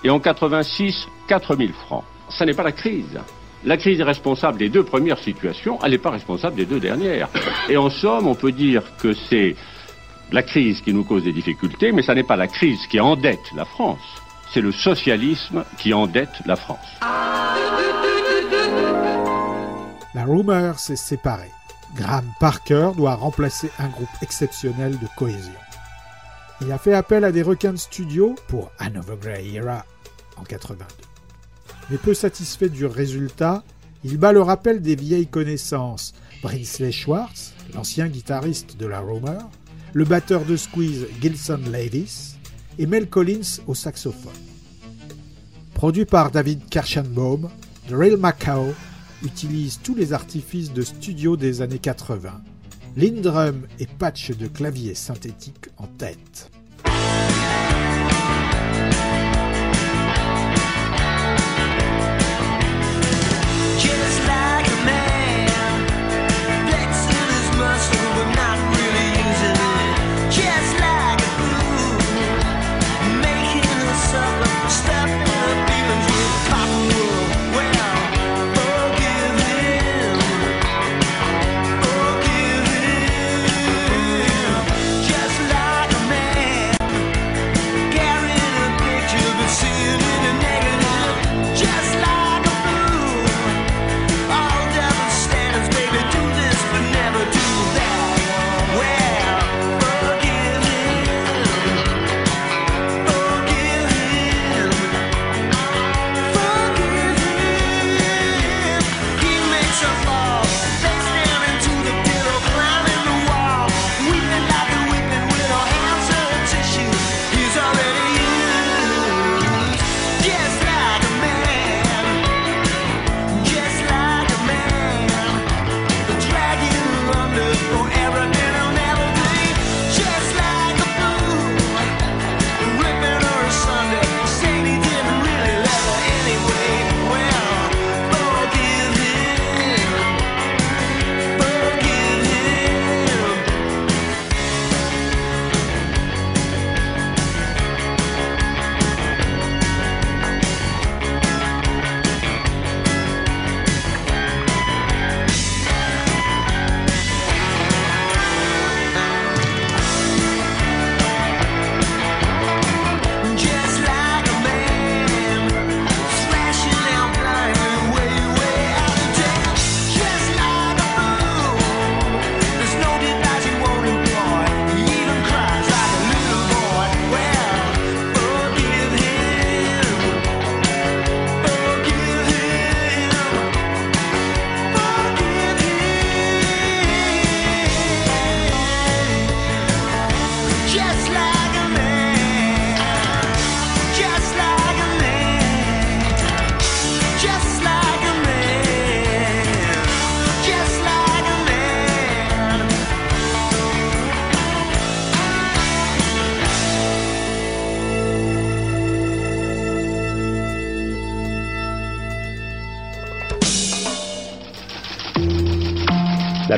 Et 0.04 0.10
en 0.10 0.20
86, 0.20 1.08
4000 1.26 1.72
francs. 1.72 2.04
Ça 2.30 2.44
n'est 2.44 2.54
pas 2.54 2.62
la 2.62 2.72
crise. 2.72 3.18
La 3.64 3.76
crise 3.76 4.00
est 4.00 4.04
responsable 4.04 4.58
des 4.58 4.68
deux 4.68 4.84
premières 4.84 5.18
situations, 5.18 5.78
elle 5.82 5.90
n'est 5.90 5.98
pas 5.98 6.10
responsable 6.10 6.56
des 6.56 6.64
deux 6.64 6.78
dernières. 6.78 7.28
Et 7.68 7.76
en 7.76 7.90
somme, 7.90 8.28
on 8.28 8.36
peut 8.36 8.52
dire 8.52 8.82
que 8.98 9.12
c'est 9.12 9.56
la 10.30 10.42
crise 10.42 10.80
qui 10.80 10.92
nous 10.92 11.04
cause 11.04 11.24
des 11.24 11.32
difficultés, 11.32 11.90
mais 11.90 12.02
ça 12.02 12.14
n'est 12.14 12.22
pas 12.22 12.36
la 12.36 12.46
crise 12.46 12.86
qui 12.86 13.00
endette 13.00 13.50
la 13.56 13.64
France, 13.64 13.98
c'est 14.52 14.60
le 14.60 14.70
socialisme 14.70 15.64
qui 15.78 15.92
endette 15.92 16.40
la 16.46 16.54
France. 16.56 16.86
La 20.14 20.24
rumeur 20.24 20.78
s'est 20.78 20.96
séparée. 20.96 21.50
Graham 21.96 22.26
Parker 22.38 22.90
doit 22.96 23.14
remplacer 23.14 23.70
un 23.78 23.88
groupe 23.88 24.08
exceptionnel 24.22 24.98
de 24.98 25.06
cohésion. 25.16 25.52
Il 26.60 26.72
a 26.72 26.78
fait 26.78 26.94
appel 26.94 27.24
à 27.24 27.30
des 27.30 27.42
requins 27.42 27.72
de 27.72 27.78
studio 27.78 28.34
pour 28.48 28.72
Another 28.78 29.16
Grey 29.16 29.46
Era 29.54 29.86
en 30.36 30.42
82. 30.42 30.84
Mais 31.90 31.98
peu 31.98 32.14
satisfait 32.14 32.68
du 32.68 32.84
résultat, 32.84 33.62
il 34.02 34.18
bat 34.18 34.32
le 34.32 34.42
rappel 34.42 34.82
des 34.82 34.96
vieilles 34.96 35.28
connaissances. 35.28 36.14
Brinsley 36.42 36.92
Schwartz, 36.92 37.54
l'ancien 37.74 38.08
guitariste 38.08 38.76
de 38.76 38.86
la 38.86 39.00
Rumor, 39.00 39.50
le 39.92 40.04
batteur 40.04 40.44
de 40.44 40.56
Squeeze 40.56 41.06
Gilson 41.20 41.60
Lavis 41.70 42.36
et 42.78 42.86
Mel 42.86 43.08
Collins 43.08 43.60
au 43.66 43.74
saxophone. 43.74 44.32
Produit 45.74 46.04
par 46.06 46.30
David 46.32 46.68
Kirschenbaum, 46.68 47.48
The 47.88 47.92
Real 47.92 48.16
Macao 48.16 48.74
utilise 49.22 49.78
tous 49.82 49.94
les 49.94 50.12
artifices 50.12 50.72
de 50.72 50.82
studio 50.82 51.36
des 51.36 51.62
années 51.62 51.78
80, 51.78 52.40
Lindrum 52.96 53.66
et 53.78 53.86
patch 53.86 54.32
de 54.32 54.46
clavier 54.48 54.94
synthétique 54.94 55.66
en 55.76 55.86
tête. 55.86 56.50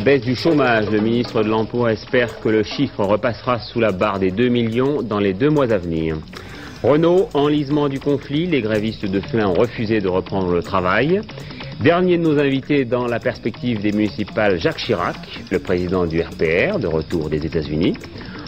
Baisse 0.01 0.23
du 0.23 0.35
chômage, 0.35 0.91
le 0.91 1.01
ministre 1.01 1.43
de 1.43 1.49
l'Emploi 1.49 1.93
espère 1.93 2.41
que 2.41 2.49
le 2.49 2.63
chiffre 2.63 3.05
repassera 3.05 3.59
sous 3.59 3.81
la 3.81 3.93
barre 3.93 4.19
des 4.19 4.31
2 4.31 4.49
millions 4.49 5.03
dans 5.03 5.19
les 5.19 5.35
deux 5.35 5.51
mois 5.51 5.71
à 5.73 5.79
venir. 5.79 6.17
Renault, 6.83 7.29
enlisement 7.35 7.89
du 7.89 8.01
conflit, 8.01 8.47
les 8.47 8.63
grévistes 8.63 9.05
de 9.05 9.21
Flins 9.21 9.49
ont 9.49 9.55
refusé 9.55 10.01
de 10.01 10.09
reprendre 10.09 10.53
le 10.53 10.63
travail. 10.63 11.21
Dernier 11.81 12.17
de 12.17 12.23
nos 12.23 12.39
invités 12.39 12.85
dans 12.85 13.07
la 13.07 13.21
perspective 13.21 13.83
des 13.83 13.93
municipales, 13.93 14.59
Jacques 14.59 14.79
Chirac, 14.79 15.17
le 15.51 15.59
président 15.59 16.07
du 16.07 16.21
RPR, 16.21 16.79
de 16.79 16.87
retour 16.87 17.29
des 17.29 17.45
États-Unis. 17.45 17.95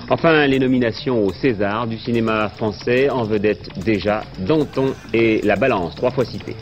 Enfin, 0.08 0.46
les 0.46 0.58
nominations 0.58 1.24
au 1.24 1.32
César 1.32 1.86
du 1.86 1.98
cinéma 1.98 2.48
français, 2.48 3.10
en 3.10 3.24
vedette 3.24 3.68
déjà 3.84 4.22
Danton 4.38 4.94
et 5.12 5.40
La 5.42 5.56
Balance, 5.56 5.94
trois 5.96 6.10
fois 6.10 6.24
cités. 6.24 6.56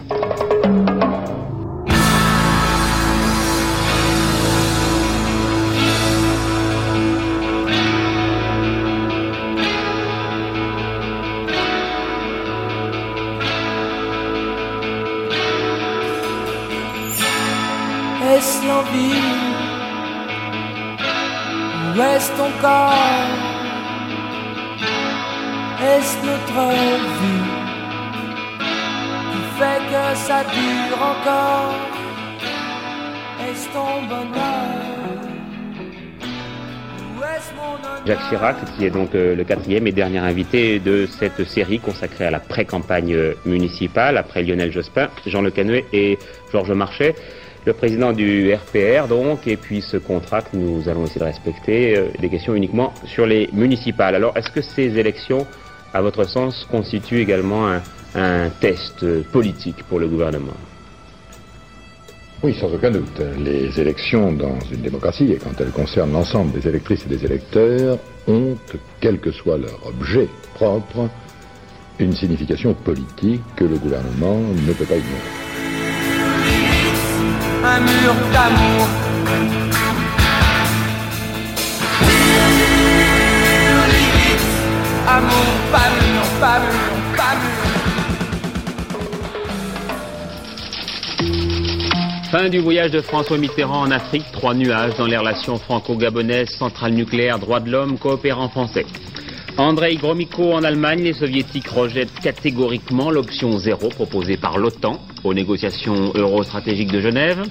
L'envie. 18.70 19.26
Reste 21.96 22.32
ton 22.36 22.50
corps 22.60 22.92
Est-ce 25.90 26.14
notre 26.24 26.62
vie 27.20 27.60
fait 29.58 29.82
que 29.92 30.04
ça 30.26 30.40
dure 30.44 31.00
encore? 31.12 31.74
Est-ce 33.46 33.66
ton 33.74 33.92
bonheur? 34.08 34.90
Jacques 38.06 38.28
Chirac, 38.28 38.56
qui 38.76 38.86
est 38.86 38.90
donc 38.90 39.14
euh, 39.14 39.34
le 39.34 39.44
quatrième 39.44 39.86
et 39.86 39.92
dernier 39.92 40.18
invité 40.18 40.78
de 40.78 41.06
cette 41.06 41.44
série 41.44 41.78
consacrée 41.78 42.26
à 42.26 42.30
la 42.30 42.40
pré-campagne 42.40 43.14
euh, 43.14 43.34
municipale, 43.44 44.16
après 44.16 44.42
Lionel 44.42 44.72
Jospin, 44.72 45.08
Jean 45.26 45.42
Le 45.42 45.50
Canuet 45.50 45.84
et 45.92 46.18
Georges 46.52 46.72
Marchais. 46.72 47.14
Le 47.66 47.72
président 47.74 48.12
du 48.12 48.52
RPR, 48.54 49.06
donc, 49.06 49.46
et 49.46 49.56
puis 49.56 49.82
ce 49.82 49.98
contrat 49.98 50.40
que 50.40 50.56
nous 50.56 50.88
allons 50.88 51.04
essayer 51.04 51.20
de 51.20 51.26
respecter, 51.26 51.96
euh, 51.96 52.08
des 52.18 52.30
questions 52.30 52.54
uniquement 52.54 52.94
sur 53.04 53.26
les 53.26 53.50
municipales. 53.52 54.14
Alors, 54.14 54.36
est-ce 54.36 54.50
que 54.50 54.62
ces 54.62 54.98
élections, 54.98 55.46
à 55.92 56.00
votre 56.00 56.24
sens, 56.24 56.66
constituent 56.70 57.20
également 57.20 57.68
un, 57.68 57.82
un 58.14 58.48
test 58.48 59.04
politique 59.30 59.82
pour 59.84 59.98
le 59.98 60.08
gouvernement? 60.08 60.56
Oui, 62.42 62.54
sans 62.58 62.72
aucun 62.72 62.90
doute. 62.90 63.20
Les 63.38 63.78
élections 63.78 64.32
dans 64.32 64.58
une 64.72 64.80
démocratie, 64.80 65.30
et 65.30 65.36
quand 65.36 65.60
elles 65.60 65.72
concernent 65.72 66.12
l'ensemble 66.12 66.58
des 66.58 66.66
électrices 66.66 67.04
et 67.04 67.08
des 67.10 67.22
électeurs, 67.26 67.98
ont, 68.26 68.56
quel 69.00 69.18
que 69.18 69.30
soit 69.30 69.58
leur 69.58 69.86
objet 69.86 70.26
propre, 70.54 71.10
une 71.98 72.14
signification 72.14 72.72
politique 72.72 73.42
que 73.56 73.64
le 73.64 73.76
gouvernement 73.76 74.38
ne 74.38 74.72
peut 74.72 74.86
pas 74.86 74.96
ignorer. 74.96 75.49
Un 77.70 77.80
mur 77.80 78.14
d'amour. 78.32 78.88
Fin 92.30 92.48
du 92.48 92.58
voyage 92.58 92.90
de 92.90 93.00
François 93.00 93.38
Mitterrand 93.38 93.82
en 93.82 93.90
Afrique, 93.90 94.24
trois 94.32 94.54
nuages 94.54 94.96
dans 94.96 95.06
les 95.06 95.16
relations 95.16 95.56
franco-gabonaises, 95.56 96.50
centrale 96.50 96.92
nucléaire, 96.92 97.38
droits 97.38 97.60
de 97.60 97.70
l'homme, 97.70 97.98
coopérant 97.98 98.48
français. 98.48 98.86
Andrei 99.56 99.96
Gromyko 99.96 100.54
en 100.54 100.64
Allemagne, 100.64 101.02
les 101.02 101.12
soviétiques 101.12 101.68
rejettent 101.68 102.18
catégoriquement 102.20 103.10
l'option 103.10 103.58
zéro 103.58 103.88
proposée 103.88 104.36
par 104.36 104.58
l'OTAN 104.58 104.98
aux 105.24 105.34
négociations 105.34 106.12
euro-stratégiques 106.14 106.92
de 106.92 107.00
Genève. 107.00 107.42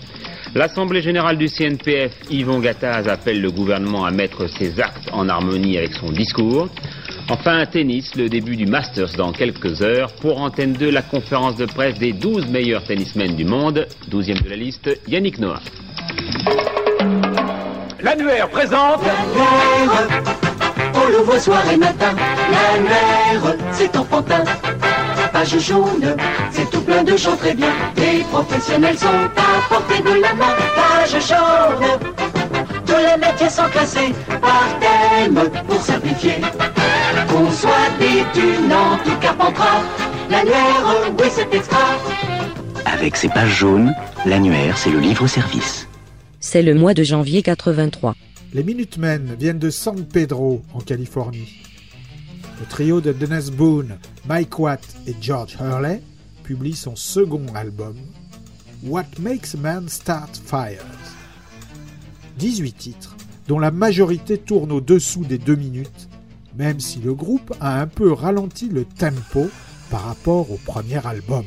L'Assemblée 0.56 1.02
générale 1.02 1.38
du 1.38 1.48
CNPF, 1.48 2.12
Yvon 2.32 2.60
Gattaz, 2.60 3.08
appelle 3.08 3.42
le 3.42 3.52
gouvernement 3.52 4.06
à 4.06 4.12
mettre 4.12 4.48
ses 4.48 4.80
actes 4.80 5.10
en 5.12 5.30
harmonie 5.30 5.78
avec 5.78 5.94
son 5.94 6.12
discours. 6.12 6.70
Enfin, 7.30 7.64
tennis, 7.68 8.16
le 8.16 8.28
début 8.28 8.56
du 8.56 8.66
Masters 8.66 9.14
dans 9.16 9.32
quelques 9.32 9.84
heures. 9.84 10.12
Pour 10.14 10.42
Antenne 10.42 10.74
2, 10.74 10.90
la 10.90 11.04
conférence 11.04 11.56
de 11.58 11.66
presse 11.66 12.00
des 12.00 12.12
12 12.14 12.48
meilleurs 12.48 12.84
tennismen 12.84 13.36
du 13.36 13.46
monde. 13.46 13.86
12e 14.10 14.42
de 14.44 14.50
la 14.50 14.56
liste, 14.56 14.90
Yannick 15.08 15.38
Noah. 15.38 15.62
L'annuaire 18.02 18.50
présente. 18.50 19.02
On 20.96 21.08
le 21.12 21.18
voit 21.24 21.40
soir 21.40 21.62
et 21.72 21.78
matin, 21.78 22.16
l'annuaire, 22.52 23.56
c'est 23.74 23.96
enfantin. 23.96 24.44
Page 25.40 25.58
jaune, 25.58 26.18
c'est 26.52 26.70
tout 26.70 26.82
plein 26.82 27.02
de 27.02 27.16
gens 27.16 27.38
très 27.38 27.54
bien. 27.54 27.72
Les 27.96 28.26
professionnels 28.26 28.98
sont 28.98 29.08
à 29.08 29.70
portée 29.70 30.04
de 30.04 30.22
la 30.22 30.34
main. 30.34 30.54
Page 30.76 31.12
jaune, 31.26 31.88
tous 32.86 32.98
les 32.98 33.18
métiers 33.26 33.50
sont 33.50 33.70
classés 33.72 34.14
par 34.42 34.68
thème 34.82 35.40
pour 35.66 35.82
simplifier. 35.82 36.42
Qu'on 37.30 37.50
soit 37.52 37.72
détunant 37.98 39.00
ou 39.06 39.22
carpentras, 39.22 39.82
l'annuaire, 40.30 41.14
oui 41.18 41.28
c'est 41.32 41.54
extra. 41.56 41.88
Avec 42.84 43.16
ses 43.16 43.30
pages 43.30 43.60
jaunes, 43.60 43.96
l'annuaire, 44.26 44.78
c'est 44.78 44.92
le 44.92 45.00
livre-service. 45.00 45.88
C'est 46.42 46.64
le 46.64 46.74
mois 46.76 46.94
de 46.94 47.04
janvier 47.04 47.44
83. 47.44 48.14
Les 48.54 48.64
Minutemen 48.64 49.38
viennent 49.40 49.60
de 49.60 49.70
San 49.70 50.04
Pedro, 50.04 50.64
en 50.74 50.82
Californie. 50.82 51.62
Le 52.60 52.66
trio 52.66 53.00
de 53.00 53.14
Dennis 53.14 53.52
Boone, 53.52 53.98
Mike 54.28 54.60
Watt 54.60 54.82
et 55.08 55.16
George 55.22 55.58
Hurley 55.62 56.02
publie 56.44 56.76
son 56.76 56.96
second 56.96 57.46
album, 57.56 57.96
What 58.84 59.06
Makes 59.20 59.56
a 59.56 59.58
Man 59.58 59.88
Start 59.88 60.36
Fires. 60.46 60.84
18 62.38 62.74
titres, 62.74 63.16
dont 63.48 63.60
la 63.60 63.72
majorité 63.72 64.38
tourne 64.38 64.74
au-dessous 64.74 65.24
des 65.24 65.38
deux 65.38 65.56
minutes, 65.56 66.10
même 66.58 66.82
si 66.82 67.00
le 67.00 67.14
groupe 67.14 67.54
a 67.62 67.80
un 67.80 67.88
peu 67.88 68.12
ralenti 68.12 68.68
le 68.68 68.84
tempo 68.84 69.50
par 69.90 70.04
rapport 70.04 70.52
au 70.52 70.58
premier 70.58 71.06
album. 71.08 71.46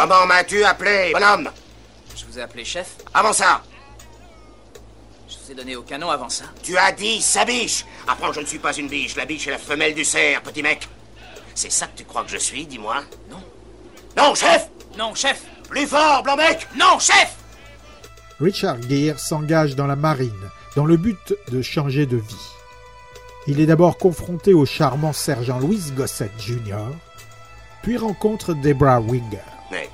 Comment 0.00 0.26
m'as-tu 0.26 0.64
appelé, 0.64 1.10
bonhomme 1.12 1.50
Je 2.16 2.24
vous 2.24 2.38
ai 2.38 2.40
appelé 2.40 2.64
chef 2.64 2.96
Avant 3.12 3.34
ça, 3.34 3.60
Je 5.28 5.34
vous 5.36 5.52
ai 5.52 5.54
donné 5.54 5.76
aucun 5.76 5.98
nom 5.98 6.08
avant 6.08 6.30
ça 6.30 6.44
tu 6.62 6.78
as 6.78 6.90
dit 6.92 7.20
sa 7.20 7.44
biche. 7.44 7.84
Apprends, 8.08 8.32
je 8.32 8.40
ne 8.40 8.46
suis 8.46 8.58
pas 8.58 8.74
une 8.74 8.88
biche. 8.88 9.14
La 9.16 9.26
biche 9.26 9.46
est 9.46 9.50
la 9.50 9.58
femelle 9.58 9.92
du 9.92 10.06
cerf, 10.06 10.40
petit 10.40 10.62
mec. 10.62 10.88
C'est 11.54 11.70
ça 11.70 11.86
que 11.86 11.98
tu 11.98 12.04
crois 12.04 12.24
que 12.24 12.30
je 12.30 12.38
suis, 12.38 12.64
dis-moi 12.64 13.02
Non. 13.30 13.42
Non, 14.16 14.34
chef 14.34 14.70
Non, 14.96 15.14
chef 15.14 15.42
Plus 15.68 15.86
fort, 15.86 16.22
blanc-bec 16.22 16.66
Non, 16.78 16.98
chef 16.98 17.36
Richard 18.40 18.80
Gere 18.88 19.20
s'engage 19.20 19.76
dans 19.76 19.86
la 19.86 19.96
marine 19.96 20.48
dans 20.76 20.86
le 20.86 20.96
but 20.96 21.34
de 21.48 21.60
changer 21.60 22.06
de 22.06 22.16
vie. 22.16 22.48
Il 23.46 23.60
est 23.60 23.66
d'abord 23.66 23.98
confronté 23.98 24.54
au 24.54 24.64
charmant 24.64 25.12
sergent 25.12 25.58
Louis 25.58 25.82
Gossett 25.94 26.32
Jr., 26.38 26.88
puis 27.82 27.98
rencontre 27.98 28.54
Debra 28.54 28.98
Winger. 29.00 29.59
Mais, 29.70 29.88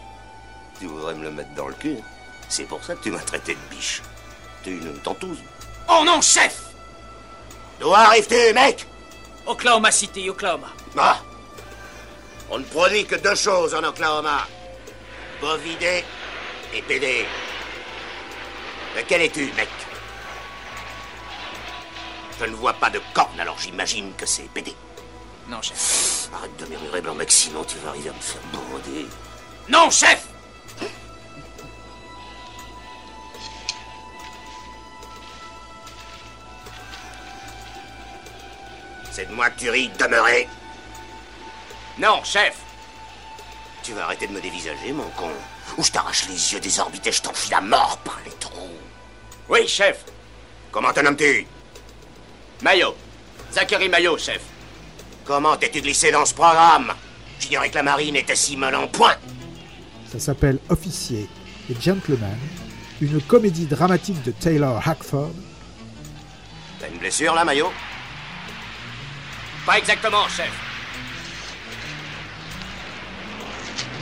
tu 0.79 0.87
voudrais 0.87 1.15
me 1.15 1.25
le 1.25 1.31
mettre 1.31 1.55
dans 1.55 1.69
le 1.69 1.75
cul 1.75 1.99
C'est 2.49 2.65
pour 2.65 2.83
ça 2.83 2.95
que 2.95 3.03
tu 3.03 3.11
m'as 3.11 3.21
traité 3.21 3.55
de 3.55 3.75
biche. 3.75 4.03
T'es 4.63 4.71
une 4.71 4.99
tentouse. 5.01 5.39
Oh 5.89 6.03
non, 6.05 6.21
chef 6.21 6.63
D'où 7.79 7.93
arrives-tu, 7.93 8.55
mec? 8.55 8.87
Oklahoma 9.47 9.91
City, 9.93 10.29
Oklahoma. 10.31 10.69
Ah 10.97 11.21
On 12.51 12.59
ne 12.59 12.65
produit 12.65 13.05
que 13.05 13.17
deux 13.17 13.35
choses 13.35 13.75
en 13.75 13.85
Oklahoma. 13.85 14.47
Bovidé 15.41 16.05
et 16.75 16.83
PD. 16.83 17.27
Lequel 18.97 19.23
es-tu, 19.23 19.53
mec? 19.57 19.69
Je 22.41 22.45
ne 22.47 22.55
vois 22.55 22.75
pas 22.75 22.91
de 22.91 23.01
corne, 23.15 23.39
alors 23.41 23.59
j'imagine 23.59 24.13
que 24.15 24.27
c'est 24.27 24.49
BD. 24.55 24.75
Non, 25.49 25.63
chef. 25.63 26.29
Arrête 26.35 26.57
de 26.57 26.67
murmurer, 26.67 27.01
Blanc-Bec, 27.01 27.31
sinon 27.31 27.65
tu 27.65 27.79
vas 27.79 27.91
arriver 27.91 28.11
à 28.11 28.13
me 28.13 28.21
faire 28.21 28.41
broder. 28.53 29.07
Non, 29.69 29.91
chef 29.91 30.27
C'est 39.11 39.27
de 39.29 39.33
moi 39.33 39.51
que 39.51 39.59
tu 39.59 39.71
ris, 39.71 39.89
demeurer. 39.99 40.49
Non, 41.99 42.23
chef 42.23 42.55
Tu 43.83 43.93
vas 43.93 44.05
arrêter 44.05 44.27
de 44.27 44.33
me 44.33 44.41
dévisager, 44.41 44.93
mon 44.93 45.09
con? 45.17 45.31
Ou 45.79 45.83
je 45.85 45.91
t'arrache 45.91 46.29
les 46.29 46.53
yeux 46.53 46.61
désorbités, 46.61 47.11
je 47.11 47.23
t'enfuis 47.23 47.51
la 47.51 47.61
mort 47.61 47.99
par 48.05 48.19
les 48.25 48.33
trous. 48.33 48.71
Oui, 49.49 49.67
chef. 49.67 50.05
Comment 50.71 50.93
te 50.93 51.01
nommes-tu? 51.01 51.47
Maillot. 52.63 52.95
Zachary 53.53 53.89
Maillot, 53.89 54.19
chef. 54.19 54.43
Comment 55.25 55.57
t'es-tu 55.57 55.81
glissé 55.81 56.11
dans 56.13 56.25
ce 56.27 56.35
programme? 56.35 56.95
J'ignorais 57.41 57.71
que 57.71 57.77
la 57.77 57.83
marine 57.83 58.17
était 58.17 58.37
si 58.37 58.57
mal 58.57 58.75
en 58.75 58.87
point. 58.87 59.17
Ça 60.11 60.19
s'appelle 60.21 60.59
Officier 60.69 61.29
et 61.69 61.75
Gentleman, 61.81 62.39
une 63.01 63.21
comédie 63.21 63.67
dramatique 63.67 64.23
de 64.23 64.31
Taylor 64.31 64.81
Hackford. 64.87 65.33
T'as 66.79 66.89
une 66.89 66.99
blessure 66.99 67.35
là, 67.35 67.45
Maillot? 67.45 67.73
Pas 69.67 69.79
exactement, 69.79 70.29
chef. 70.29 70.53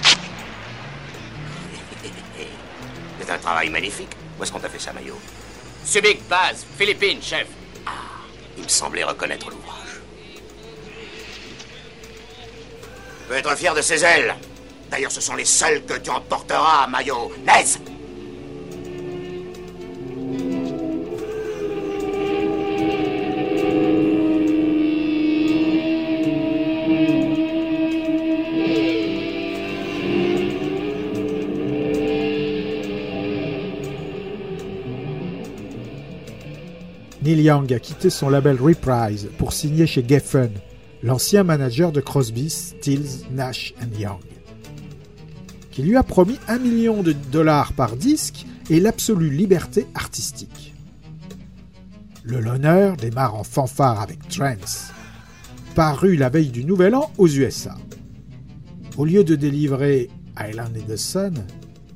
C'est 3.20 3.30
un 3.30 3.38
travail 3.38 3.70
magnifique. 3.70 4.10
Où 4.38 4.42
est-ce 4.42 4.52
qu'on 4.52 4.60
t'a 4.60 4.68
fait 4.68 4.78
ça, 4.78 4.92
Maillot? 4.92 5.18
Subic 5.84 6.28
Base, 6.28 6.66
Philippines, 6.76 7.22
chef. 7.22 7.46
Il 8.56 8.64
me 8.64 8.68
semblait 8.68 9.04
reconnaître 9.04 9.48
l'ouvrage. 9.50 10.00
Tu 13.20 13.28
peux 13.28 13.34
être 13.34 13.56
fier 13.56 13.74
de 13.74 13.80
ses 13.80 14.04
ailes. 14.04 14.34
D'ailleurs, 14.90 15.12
ce 15.12 15.20
sont 15.20 15.34
les 15.34 15.44
seules 15.44 15.84
que 15.84 15.98
tu 15.98 16.10
emporteras, 16.10 16.86
Maillot. 16.86 17.32
Naise 17.44 17.78
Neil 37.24 37.40
Young 37.40 37.72
a 37.72 37.78
quitté 37.78 38.10
son 38.10 38.28
label 38.28 38.60
Reprise 38.60 39.30
pour 39.38 39.54
signer 39.54 39.86
chez 39.86 40.04
Geffen, 40.06 40.50
l'ancien 41.02 41.42
manager 41.42 41.90
de 41.90 42.02
Crosby, 42.02 42.50
Stills, 42.50 43.24
Nash 43.30 43.72
Young, 43.98 44.20
qui 45.74 45.82
lui 45.82 45.96
a 45.96 46.04
promis 46.04 46.38
un 46.46 46.60
million 46.60 47.02
de 47.02 47.12
dollars 47.32 47.72
par 47.72 47.96
disque 47.96 48.46
et 48.70 48.78
l'absolue 48.78 49.28
liberté 49.28 49.88
artistique. 49.96 50.72
Le 52.22 52.38
Loner 52.38 52.92
démarre 52.96 53.34
en 53.34 53.42
fanfare 53.42 54.00
avec 54.00 54.28
Trance, 54.28 54.92
paru 55.74 56.14
la 56.14 56.28
veille 56.28 56.50
du 56.50 56.64
Nouvel 56.64 56.94
An 56.94 57.10
aux 57.18 57.26
USA. 57.26 57.76
Au 58.96 59.04
lieu 59.04 59.24
de 59.24 59.34
délivrer 59.34 60.10
Island 60.38 60.76
in 60.76 60.94
the 60.94 60.96
Sun, 60.96 61.44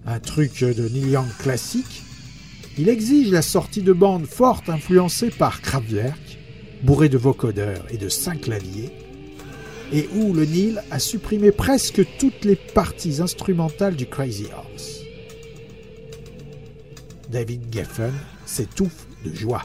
un 0.06 0.18
truc 0.18 0.64
de 0.64 0.88
Neil 0.88 1.10
Young 1.10 1.28
classique, 1.38 2.02
il 2.78 2.88
exige 2.88 3.30
la 3.30 3.42
sortie 3.42 3.82
de 3.82 3.92
bandes 3.92 4.26
fortes 4.26 4.68
influencées 4.68 5.30
par 5.30 5.62
Kraftwerk, 5.62 6.38
bourrées 6.82 7.08
de 7.08 7.18
vocodeurs 7.18 7.84
et 7.90 7.96
de 7.96 8.08
cinq 8.08 8.40
claviers, 8.42 8.90
et 9.92 10.08
où 10.14 10.32
le 10.32 10.44
Neil 10.44 10.78
a 10.90 10.98
supprimé 10.98 11.52
presque 11.52 12.04
toutes 12.18 12.44
les 12.44 12.56
parties 12.56 13.20
instrumentales 13.20 13.96
du 13.96 14.06
Crazy 14.06 14.46
Horse. 14.54 15.02
David 17.30 17.72
Geffen 17.72 18.12
s'étouffe 18.46 19.06
de 19.24 19.34
joie. 19.34 19.62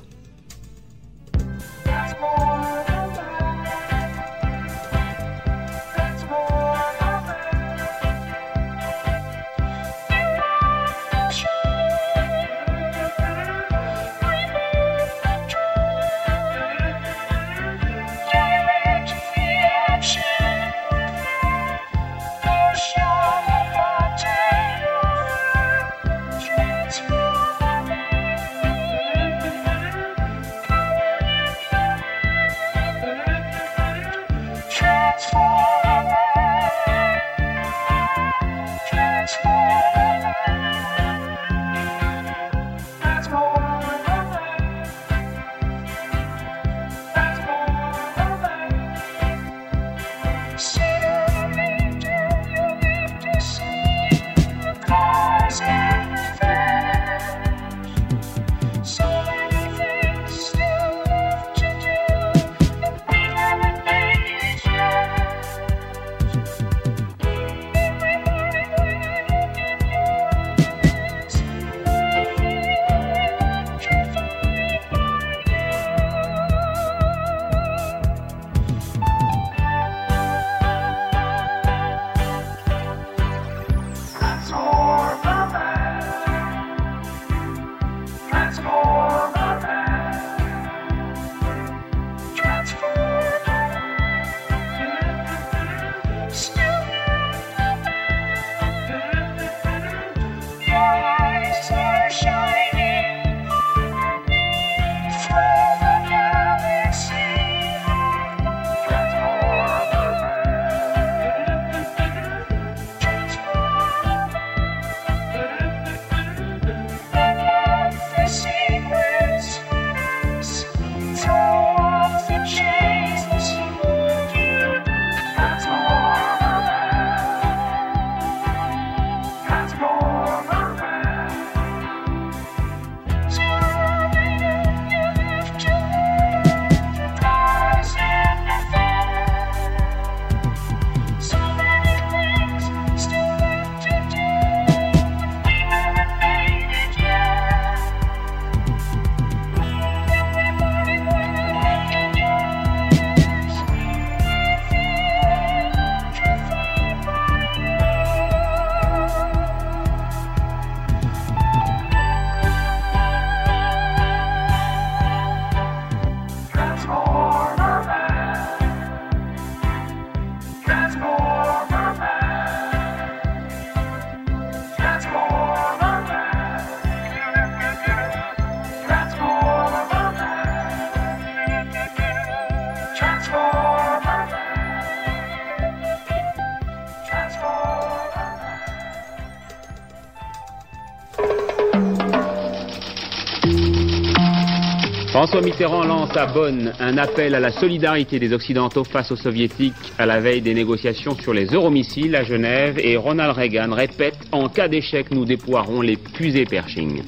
François 195.23 195.41
Mitterrand 195.41 195.85
lance 195.85 196.17
à 196.17 196.25
Bonn 196.25 196.73
un 196.81 196.97
appel 196.97 197.33
à 197.33 197.39
la 197.39 197.49
solidarité 197.49 198.19
des 198.19 198.33
Occidentaux 198.33 198.83
face 198.83 199.09
aux 199.09 199.15
Soviétiques 199.15 199.93
à 199.97 200.05
la 200.05 200.19
veille 200.19 200.41
des 200.41 200.53
négociations 200.53 201.15
sur 201.15 201.33
les 201.33 201.45
euromissiles 201.45 202.13
à 202.17 202.25
Genève 202.25 202.77
et 202.77 202.97
Ronald 202.97 203.33
Reagan 203.33 203.73
répète 203.73 204.17
En 204.33 204.49
cas 204.49 204.67
d'échec, 204.67 205.11
nous 205.11 205.23
déploierons 205.23 205.79
les 205.79 205.97
fusées 206.13 206.43
Pershing. 206.43 207.03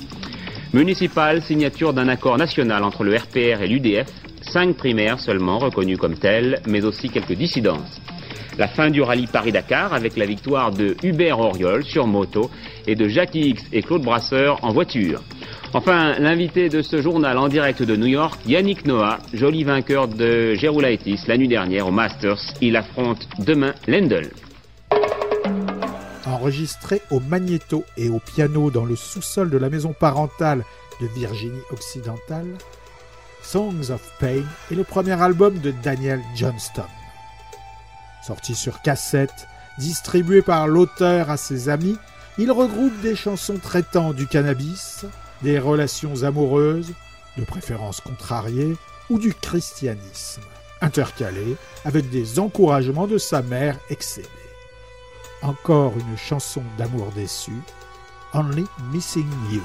Municipal, 0.73 1.41
signature 1.41 1.91
d'un 1.91 2.07
accord 2.07 2.37
national 2.37 2.85
entre 2.85 3.03
le 3.03 3.17
RPR 3.17 3.61
et 3.61 3.67
l'UDF, 3.67 4.07
cinq 4.43 4.77
primaires 4.77 5.19
seulement 5.19 5.59
reconnues 5.59 5.97
comme 5.97 6.17
telles, 6.17 6.61
mais 6.69 6.85
aussi 6.85 7.09
quelques 7.09 7.33
dissidences. 7.33 7.99
La 8.57 8.69
fin 8.69 8.89
du 8.91 9.01
rallye 9.01 9.27
Paris-Dakar 9.27 9.93
avec 9.93 10.15
la 10.15 10.25
victoire 10.25 10.71
de 10.71 10.95
Hubert 11.03 11.41
Auriol 11.41 11.83
sur 11.83 12.07
moto 12.07 12.49
et 12.87 12.95
de 12.95 13.09
Jackie 13.09 13.49
X 13.49 13.63
et 13.73 13.81
Claude 13.81 14.03
Brasseur 14.03 14.63
en 14.63 14.71
voiture. 14.71 15.21
Enfin, 15.73 16.17
l'invité 16.19 16.69
de 16.69 16.81
ce 16.81 17.01
journal 17.01 17.37
en 17.37 17.47
direct 17.47 17.83
de 17.83 17.95
New 17.95 18.07
York, 18.07 18.39
Yannick 18.45 18.85
Noah, 18.85 19.19
joli 19.33 19.63
vainqueur 19.63 20.07
de 20.07 20.53
Gerulaitis 20.53 21.19
la 21.27 21.37
nuit 21.37 21.47
dernière 21.47 21.87
au 21.87 21.91
Masters. 21.91 22.39
Il 22.61 22.77
affronte 22.77 23.27
demain 23.39 23.73
Lendl. 23.87 24.29
Enregistré 26.25 27.01
au 27.11 27.19
magnéto 27.19 27.83
et 27.97 28.09
au 28.09 28.19
piano 28.19 28.71
dans 28.71 28.85
le 28.85 28.95
sous-sol 28.95 29.49
de 29.49 29.57
la 29.57 29.69
maison 29.69 29.93
parentale 29.93 30.63
de 31.01 31.07
Virginie 31.07 31.61
occidentale, 31.71 32.47
Songs 33.41 33.91
of 33.91 34.01
Pain 34.19 34.43
est 34.71 34.75
le 34.75 34.83
premier 34.83 35.21
album 35.21 35.59
de 35.59 35.71
Daniel 35.83 36.21
Johnston. 36.35 36.83
Sorti 38.25 38.55
sur 38.55 38.81
cassette, 38.81 39.47
distribué 39.77 40.41
par 40.41 40.67
l'auteur 40.67 41.29
à 41.29 41.37
ses 41.37 41.69
amis, 41.69 41.97
il 42.37 42.51
regroupe 42.51 42.99
des 43.01 43.15
chansons 43.15 43.59
traitant 43.61 44.13
du 44.13 44.25
cannabis, 44.25 45.05
des 45.41 45.59
relations 45.59 46.23
amoureuses, 46.23 46.93
de 47.37 47.43
préférence 47.43 48.01
contrariées, 48.01 48.75
ou 49.09 49.19
du 49.19 49.33
christianisme, 49.33 50.41
intercalés 50.81 51.55
avec 51.83 52.09
des 52.09 52.39
encouragements 52.39 53.07
de 53.07 53.17
sa 53.17 53.41
mère 53.41 53.77
excédée. 53.89 54.27
Encore 55.41 55.93
une 55.97 56.17
chanson 56.17 56.63
d'amour 56.77 57.11
déçu, 57.15 57.53
Only 58.33 58.65
Missing 58.91 59.29
You. 59.51 59.61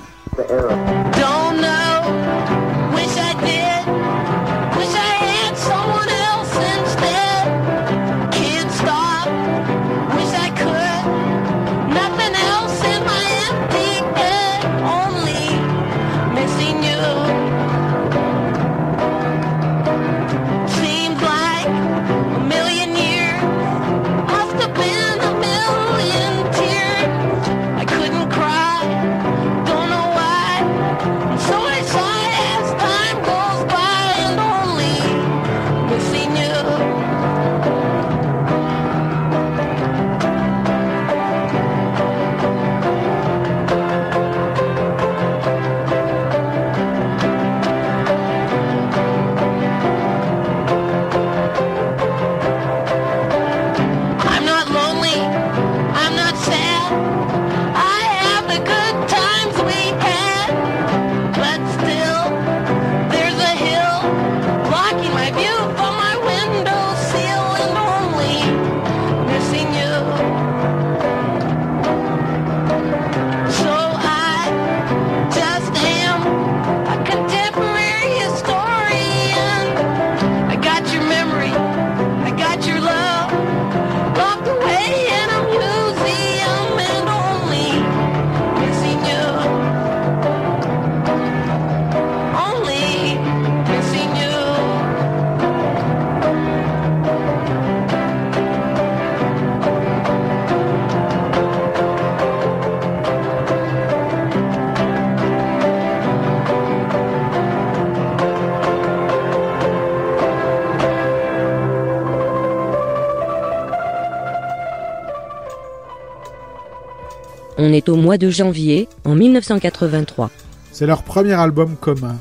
On 117.62 117.74
est 117.74 117.90
au 117.90 117.96
mois 117.96 118.16
de 118.16 118.30
janvier, 118.30 118.88
en 119.04 119.14
1983. 119.14 120.30
C'est 120.72 120.86
leur 120.86 121.02
premier 121.02 121.34
album 121.34 121.76
commun. 121.76 122.16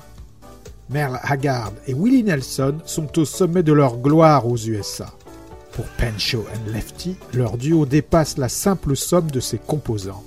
Merle 0.90 1.18
Haggard 1.24 1.72
et 1.88 1.94
Willie 1.94 2.26
Nelson 2.26 2.76
sont 2.84 3.18
au 3.18 3.24
sommet 3.24 3.64
de 3.64 3.72
leur 3.72 3.96
gloire 4.00 4.46
aux 4.46 4.58
USA. 4.58 5.14
Pour 5.72 5.86
Pancho 5.98 6.44
and 6.54 6.74
Lefty, 6.74 7.16
leur 7.34 7.56
duo 7.56 7.86
dépasse 7.86 8.38
la 8.38 8.50
simple 8.50 8.98
somme 8.98 9.32
de 9.32 9.40
ses 9.40 9.60
composants, 9.60 10.26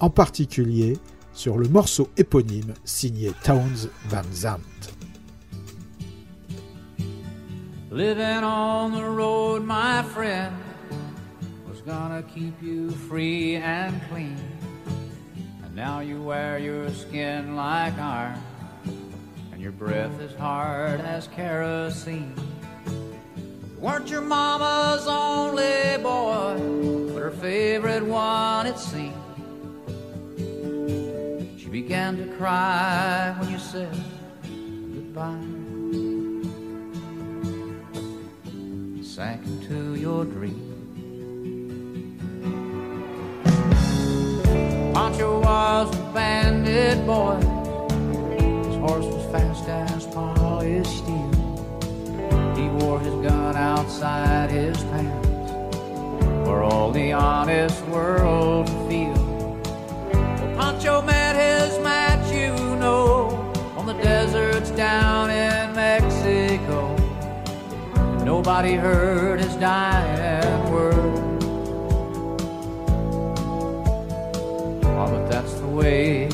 en 0.00 0.10
particulier 0.10 0.98
sur 1.34 1.56
le 1.56 1.68
morceau 1.68 2.08
éponyme 2.16 2.74
signé 2.84 3.30
Towns 3.44 3.88
Van 4.08 4.22
Zandt. 4.34 4.58
Living 7.92 8.42
on 8.42 8.90
the 8.90 9.04
road, 9.04 9.62
my 9.64 10.02
friend, 10.02 10.52
gonna 11.88 12.22
keep 12.22 12.62
you 12.62 12.90
free 12.90 13.56
and 13.56 13.98
clean. 14.10 14.36
And 15.64 15.74
now 15.74 16.00
you 16.00 16.20
wear 16.20 16.58
your 16.58 16.90
skin 16.90 17.56
like 17.56 17.98
iron, 17.98 18.38
and 19.52 19.62
your 19.62 19.72
breath 19.72 20.20
is 20.20 20.34
hard 20.34 21.00
as 21.00 21.28
kerosene. 21.28 22.34
You 22.86 23.78
weren't 23.80 24.10
your 24.10 24.20
mama's 24.20 25.06
only 25.06 25.96
boy, 26.02 27.10
but 27.14 27.22
her 27.22 27.30
favorite 27.30 28.04
one, 28.04 28.66
it 28.66 28.78
seemed. 28.78 29.14
She 31.58 31.68
began 31.68 32.18
to 32.18 32.26
cry 32.36 33.34
when 33.38 33.50
you 33.50 33.58
said 33.58 33.96
goodbye. 34.44 35.54
sank 39.02 39.44
into 39.46 39.94
your 39.94 40.26
dream. 40.26 40.67
Pancho 44.98 45.38
was 45.38 45.96
a 45.96 46.02
bandit 46.12 47.06
boy. 47.06 47.36
His 48.66 48.76
horse 48.78 49.04
was 49.04 49.24
fast 49.30 49.68
as 49.68 50.06
polished 50.08 50.90
steel. 50.90 51.30
He 52.56 52.68
wore 52.68 52.98
his 52.98 53.14
gun 53.24 53.54
outside 53.54 54.50
his 54.50 54.76
pants 54.90 55.52
for 56.44 56.64
all 56.64 56.90
the 56.90 57.12
honest 57.12 57.80
world 57.86 58.66
to 58.66 58.72
feel. 58.88 59.14
Well, 60.12 60.56
Pancho 60.56 61.02
met 61.02 61.36
his 61.36 61.78
match, 61.78 62.32
you 62.32 62.56
know, 62.80 63.28
on 63.76 63.86
the 63.86 63.94
deserts 64.02 64.72
down 64.72 65.30
in 65.30 65.76
Mexico. 65.76 66.96
Nobody 68.24 68.74
heard 68.74 69.38
his 69.38 69.54
dying 69.54 70.72
word. 70.72 71.17
But 75.06 75.30
that's 75.30 75.54
the 75.54 75.66
way 75.68 76.28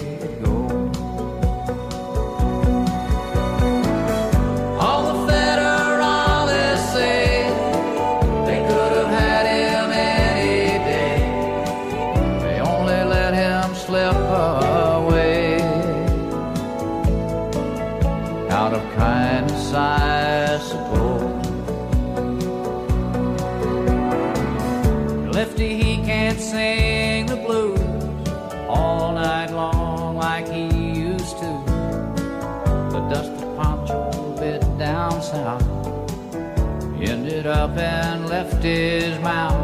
up 37.46 37.76
and 37.76 38.26
left 38.28 38.62
his 38.62 39.18
mouth. 39.20 39.63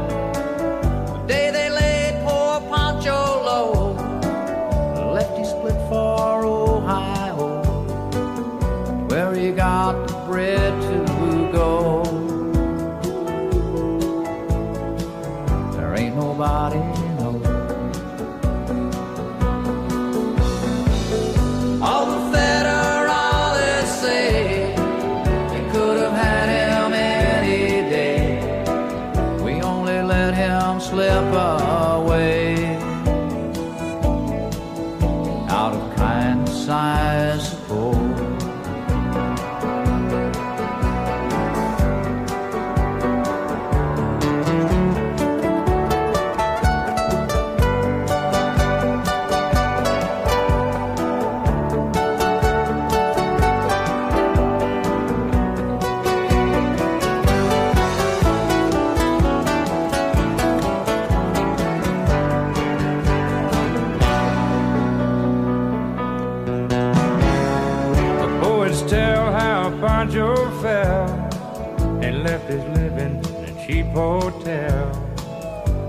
His 72.48 72.64
living 72.78 73.24
in 73.36 73.44
a 73.44 73.66
cheap 73.66 73.86
hotel. 73.86 74.90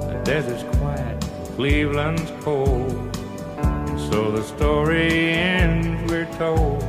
The 0.07 0.21
desert's 0.23 0.63
quiet, 0.77 1.21
Cleveland's 1.55 2.31
cold, 2.41 2.91
and 3.57 3.99
so 3.99 4.31
the 4.31 4.43
story 4.43 5.31
ends. 5.31 6.11
We're 6.11 6.25
told 6.37 6.81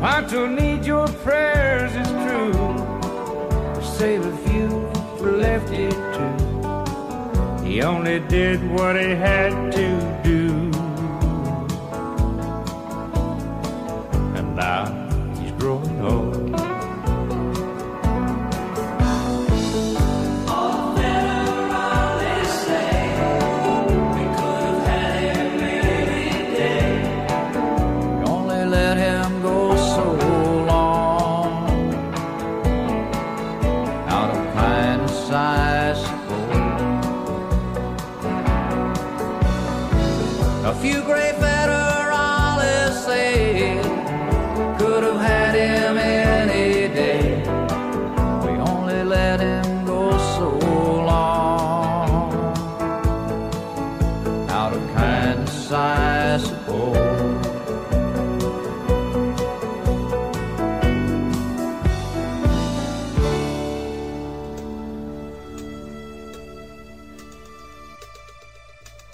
Pancho 0.00 0.46
needs 0.46 0.86
your 0.86 1.06
prayers, 1.06 1.92
it's 1.94 2.10
true. 2.10 2.52
Save 3.82 4.26
a 4.26 4.36
few 4.48 4.68
for 5.16 5.32
Lefty 5.32 5.88
too. 6.14 7.64
He 7.64 7.82
only 7.82 8.18
did 8.20 8.58
what 8.72 8.96
he 8.96 9.10
had 9.10 9.72
to 9.72 10.01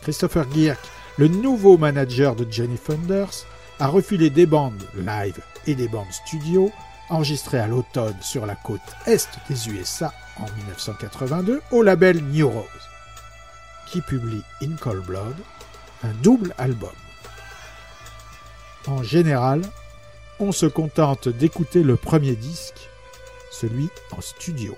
Christopher 0.09 0.47
Gierk, 0.51 0.81
le 1.19 1.29
nouveau 1.29 1.77
manager 1.77 2.35
de 2.35 2.51
Jenny 2.51 2.79
Thunders, 2.79 3.45
a 3.79 3.89
refilé 3.89 4.31
des 4.31 4.47
bandes 4.47 4.83
live 4.97 5.39
et 5.67 5.75
des 5.75 5.87
bandes 5.87 6.11
studio 6.11 6.73
enregistrées 7.11 7.59
à 7.59 7.67
l'automne 7.67 8.17
sur 8.23 8.47
la 8.47 8.55
côte 8.55 8.81
est 9.05 9.29
des 9.51 9.69
USA 9.69 10.11
en 10.39 10.45
1982 10.45 11.61
au 11.73 11.83
label 11.83 12.25
New 12.25 12.49
Rose, 12.49 12.65
qui 13.87 14.01
publie 14.01 14.41
In 14.63 14.77
Cold 14.81 15.05
Blood, 15.05 15.37
un 16.03 16.15
double 16.23 16.55
album. 16.57 16.89
En 18.87 19.03
général, 19.03 19.61
on 20.41 20.53
se 20.53 20.65
contente 20.65 21.29
d'écouter 21.29 21.83
le 21.83 21.97
premier 21.97 22.35
disque, 22.35 22.89
celui 23.51 23.91
en 24.17 24.23
studio. 24.23 24.75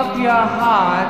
of 0.00 0.18
your 0.18 0.44
heart 0.60 1.09